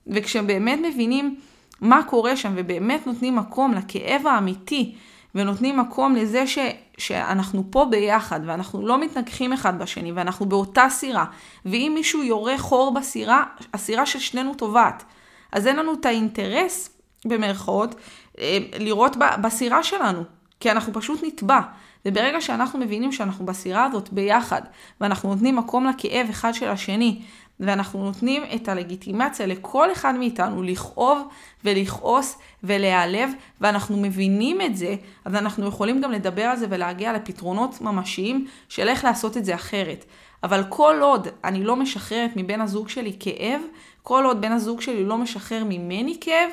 וכשבאמת 0.09 0.79
מבינים 0.83 1.37
מה 1.81 2.03
קורה 2.03 2.37
שם 2.37 2.53
ובאמת 2.57 3.07
נותנים 3.07 3.37
מקום 3.37 3.75
לכאב 3.75 4.27
האמיתי 4.27 4.94
ונותנים 5.35 5.77
מקום 5.81 6.14
לזה 6.14 6.47
ש, 6.47 6.59
שאנחנו 6.99 7.64
פה 7.71 7.87
ביחד 7.90 8.40
ואנחנו 8.47 8.87
לא 8.87 9.01
מתנגחים 9.01 9.53
אחד 9.53 9.79
בשני 9.79 10.12
ואנחנו 10.12 10.47
באותה 10.47 10.87
סירה 10.90 11.25
ואם 11.66 11.92
מישהו 11.94 12.23
יורה 12.23 12.59
חור 12.59 12.94
בסירה, 12.94 13.44
הסירה 13.75 14.07
של 14.07 14.18
שנינו 14.18 14.55
טובעת. 14.55 15.05
אז 15.53 15.66
אין 15.66 15.77
לנו 15.77 15.94
את 15.94 16.07
האינטרס, 16.07 16.90
במרכאות, 17.25 17.94
אה, 18.38 18.59
לראות 18.79 19.16
בסירה 19.42 19.83
שלנו, 19.83 20.23
כי 20.61 20.71
אנחנו 20.71 20.92
פשוט 20.92 21.25
נטבע. 21.25 21.61
וברגע 22.07 22.40
שאנחנו 22.40 22.79
מבינים 22.79 23.12
שאנחנו 23.12 23.47
בסירה 23.47 23.85
הזאת 23.85 24.12
ביחד, 24.12 24.62
ואנחנו 25.01 25.29
נותנים 25.29 25.57
מקום 25.57 25.87
לכאב 25.87 26.27
אחד 26.31 26.55
של 26.55 26.68
השני, 26.68 27.23
ואנחנו 27.61 28.05
נותנים 28.05 28.42
את 28.55 28.68
הלגיטימציה 28.68 29.47
לכל 29.47 29.92
אחד 29.92 30.14
מאיתנו 30.14 30.62
לכאוב 30.62 31.29
ולכעוס 31.64 32.38
ולהיעלב, 32.64 33.31
ואנחנו 33.61 33.97
מבינים 33.97 34.61
את 34.61 34.77
זה, 34.77 34.97
אז 35.25 35.35
אנחנו 35.35 35.66
יכולים 35.66 36.01
גם 36.01 36.12
לדבר 36.12 36.42
על 36.42 36.57
זה 36.57 36.66
ולהגיע 36.71 37.12
לפתרונות 37.12 37.81
ממשיים 37.81 38.47
של 38.68 38.88
איך 38.88 39.05
לעשות 39.05 39.37
את 39.37 39.44
זה 39.44 39.55
אחרת. 39.55 40.05
אבל 40.42 40.64
כל 40.68 40.99
עוד 41.03 41.29
אני 41.44 41.64
לא 41.64 41.77
משחררת 41.77 42.31
מבן 42.37 42.61
הזוג 42.61 42.88
שלי 42.88 43.16
כאב, 43.21 43.61
כל 44.03 44.25
עוד 44.25 44.40
בן 44.40 44.53
הזוג 44.53 44.81
שלי 44.81 45.05
לא 45.05 45.18
משחרר 45.18 45.64
ממני 45.64 46.16
כאב, 46.21 46.51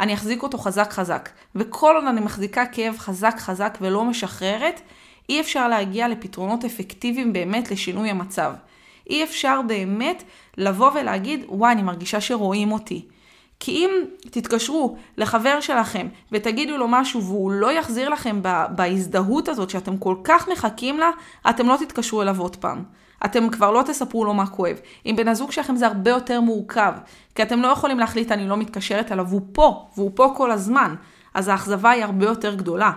אני 0.00 0.14
אחזיק 0.14 0.42
אותו 0.42 0.58
חזק 0.58 0.92
חזק. 0.92 1.28
וכל 1.54 1.94
עוד 1.94 2.04
אני 2.04 2.20
מחזיקה 2.20 2.66
כאב 2.66 2.98
חזק 2.98 3.34
חזק 3.38 3.78
ולא 3.80 4.04
משחררת, 4.04 4.80
אי 5.28 5.40
אפשר 5.40 5.68
להגיע 5.68 6.08
לפתרונות 6.08 6.64
אפקטיביים 6.64 7.32
באמת 7.32 7.70
לשינוי 7.70 8.10
המצב. 8.10 8.52
אי 9.08 9.24
אפשר 9.24 9.60
באמת 9.66 10.22
לבוא 10.56 10.90
ולהגיד, 10.94 11.44
וואי, 11.48 11.72
אני 11.72 11.82
מרגישה 11.82 12.20
שרואים 12.20 12.72
אותי. 12.72 13.06
כי 13.60 13.72
אם 13.72 13.90
תתקשרו 14.20 14.96
לחבר 15.16 15.60
שלכם 15.60 16.08
ותגידו 16.32 16.76
לו 16.76 16.88
משהו 16.88 17.24
והוא 17.24 17.50
לא 17.50 17.72
יחזיר 17.72 18.08
לכם 18.08 18.40
בהזדהות 18.70 19.48
הזאת 19.48 19.70
שאתם 19.70 19.98
כל 19.98 20.16
כך 20.24 20.48
מחכים 20.48 20.98
לה, 20.98 21.10
אתם 21.50 21.68
לא 21.68 21.76
תתקשרו 21.76 22.22
אליו 22.22 22.40
עוד 22.40 22.56
פעם. 22.56 22.82
אתם 23.24 23.50
כבר 23.50 23.70
לא 23.70 23.82
תספרו 23.82 24.24
לו 24.24 24.34
מה 24.34 24.46
כואב. 24.46 24.76
עם 25.04 25.16
בן 25.16 25.28
הזוג 25.28 25.52
שלכם 25.52 25.76
זה 25.76 25.86
הרבה 25.86 26.10
יותר 26.10 26.40
מורכב, 26.40 26.92
כי 27.34 27.42
אתם 27.42 27.62
לא 27.62 27.68
יכולים 27.68 27.98
להחליט 27.98 28.32
אני 28.32 28.48
לא 28.48 28.56
מתקשרת 28.56 29.12
אליו, 29.12 29.26
הוא 29.30 29.40
פה, 29.52 29.86
והוא 29.96 30.10
פה 30.14 30.32
כל 30.36 30.50
הזמן. 30.50 30.94
אז 31.34 31.48
האכזבה 31.48 31.90
היא 31.90 32.04
הרבה 32.04 32.26
יותר 32.26 32.54
גדולה. 32.54 32.92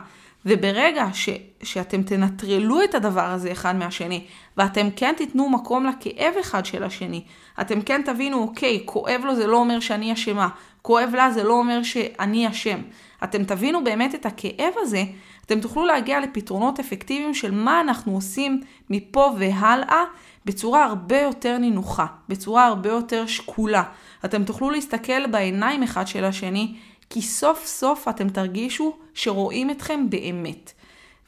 וברגע 0.45 1.05
ש, 1.13 1.29
שאתם 1.63 2.03
תנטרלו 2.03 2.83
את 2.83 2.95
הדבר 2.95 3.25
הזה 3.25 3.51
אחד 3.51 3.75
מהשני, 3.75 4.25
ואתם 4.57 4.87
כן 4.95 5.13
תיתנו 5.17 5.49
מקום 5.49 5.85
לכאב 5.85 6.33
אחד 6.39 6.65
של 6.65 6.83
השני, 6.83 7.23
אתם 7.61 7.81
כן 7.81 8.01
תבינו, 8.05 8.41
אוקיי, 8.41 8.81
כואב 8.85 9.21
לו 9.25 9.35
זה 9.35 9.47
לא 9.47 9.57
אומר 9.57 9.79
שאני 9.79 10.13
אשמה, 10.13 10.49
כואב 10.81 11.09
לה 11.15 11.31
זה 11.31 11.43
לא 11.43 11.53
אומר 11.53 11.83
שאני 11.83 12.47
אשם. 12.49 12.79
אתם 13.23 13.43
תבינו 13.43 13.83
באמת 13.83 14.15
את 14.15 14.25
הכאב 14.25 14.73
הזה, 14.77 15.03
אתם 15.45 15.59
תוכלו 15.59 15.85
להגיע 15.85 16.19
לפתרונות 16.19 16.79
אפקטיביים 16.79 17.33
של 17.33 17.51
מה 17.51 17.81
אנחנו 17.81 18.13
עושים 18.13 18.61
מפה 18.89 19.31
והלאה 19.37 20.03
בצורה 20.45 20.85
הרבה 20.85 21.21
יותר 21.21 21.57
נינוחה, 21.57 22.05
בצורה 22.29 22.65
הרבה 22.65 22.89
יותר 22.89 23.25
שקולה. 23.25 23.83
אתם 24.25 24.43
תוכלו 24.43 24.69
להסתכל 24.69 25.27
בעיניים 25.27 25.83
אחד 25.83 26.07
של 26.07 26.23
השני 26.23 26.75
כי 27.11 27.21
סוף 27.21 27.65
סוף 27.65 28.07
אתם 28.07 28.29
תרגישו 28.29 28.97
שרואים 29.13 29.69
אתכם 29.69 30.09
באמת. 30.09 30.71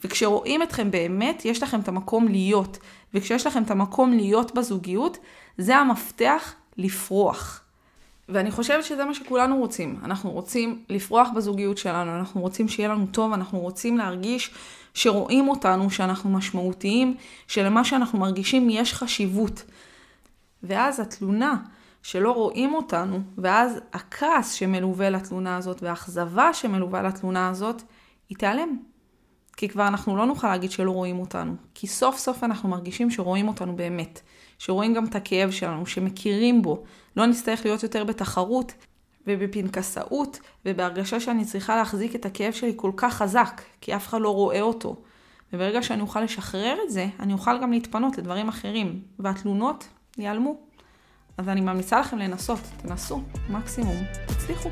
וכשרואים 0.03 0.63
אתכם 0.63 0.91
באמת, 0.91 1.45
יש 1.45 1.63
לכם 1.63 1.79
את 1.79 1.87
המקום 1.87 2.27
להיות. 2.27 2.77
וכשיש 3.13 3.47
לכם 3.47 3.63
את 3.63 3.71
המקום 3.71 4.13
להיות 4.13 4.55
בזוגיות, 4.55 5.17
זה 5.57 5.77
המפתח 5.77 6.53
לפרוח. 6.77 7.61
ואני 8.29 8.51
חושבת 8.51 8.83
שזה 8.83 9.05
מה 9.05 9.13
שכולנו 9.13 9.57
רוצים. 9.57 9.99
אנחנו 10.03 10.31
רוצים 10.31 10.83
לפרוח 10.89 11.27
בזוגיות 11.35 11.77
שלנו, 11.77 12.19
אנחנו 12.19 12.41
רוצים 12.41 12.67
שיהיה 12.67 12.89
לנו 12.89 13.05
טוב, 13.11 13.33
אנחנו 13.33 13.59
רוצים 13.59 13.97
להרגיש 13.97 14.51
שרואים 14.93 15.47
אותנו, 15.47 15.89
שאנחנו 15.89 16.29
משמעותיים, 16.29 17.15
שלמה 17.47 17.83
שאנחנו 17.83 18.19
מרגישים 18.19 18.69
יש 18.69 18.93
חשיבות. 18.93 19.63
ואז 20.63 20.99
התלונה 20.99 21.55
שלא 22.03 22.31
רואים 22.31 22.73
אותנו, 22.73 23.19
ואז 23.37 23.79
הכעס 23.93 24.53
שמלווה 24.53 25.09
לתלונה 25.09 25.57
הזאת 25.57 25.83
והאכזבה 25.83 26.53
שמלווה 26.53 27.01
לתלונה 27.01 27.49
הזאת, 27.49 27.81
היא 28.29 28.37
תיעלם. 28.37 28.77
כי 29.57 29.69
כבר 29.69 29.87
אנחנו 29.87 30.17
לא 30.17 30.25
נוכל 30.25 30.47
להגיד 30.47 30.71
שלא 30.71 30.91
רואים 30.91 31.19
אותנו. 31.19 31.55
כי 31.73 31.87
סוף 31.87 32.17
סוף 32.17 32.43
אנחנו 32.43 32.69
מרגישים 32.69 33.11
שרואים 33.11 33.47
אותנו 33.47 33.75
באמת. 33.75 34.21
שרואים 34.59 34.93
גם 34.93 35.05
את 35.05 35.15
הכאב 35.15 35.51
שלנו, 35.51 35.85
שמכירים 35.85 36.61
בו. 36.61 36.83
לא 37.17 37.25
נצטרך 37.25 37.65
להיות 37.65 37.83
יותר 37.83 38.03
בתחרות 38.03 38.73
ובפנקסאות, 39.27 40.39
ובהרגשה 40.65 41.19
שאני 41.19 41.45
צריכה 41.45 41.75
להחזיק 41.75 42.15
את 42.15 42.25
הכאב 42.25 42.53
שלי 42.53 42.73
כל 42.75 42.91
כך 42.97 43.13
חזק, 43.13 43.61
כי 43.81 43.95
אף 43.95 44.07
אחד 44.07 44.21
לא 44.21 44.29
רואה 44.29 44.61
אותו. 44.61 44.95
וברגע 45.53 45.83
שאני 45.83 46.01
אוכל 46.01 46.21
לשחרר 46.21 46.77
את 46.85 46.91
זה, 46.91 47.07
אני 47.19 47.33
אוכל 47.33 47.61
גם 47.61 47.71
להתפנות 47.71 48.17
לדברים 48.17 48.47
אחרים, 48.47 49.01
והתלונות 49.19 49.87
ייעלמו. 50.17 50.72
אז 51.37 51.49
אני 51.49 51.61
ממליצה 51.61 51.99
לכם 51.99 52.17
לנסות, 52.17 52.59
תנסו, 52.81 53.21
מקסימום, 53.49 54.03
תצליחו. 54.27 54.69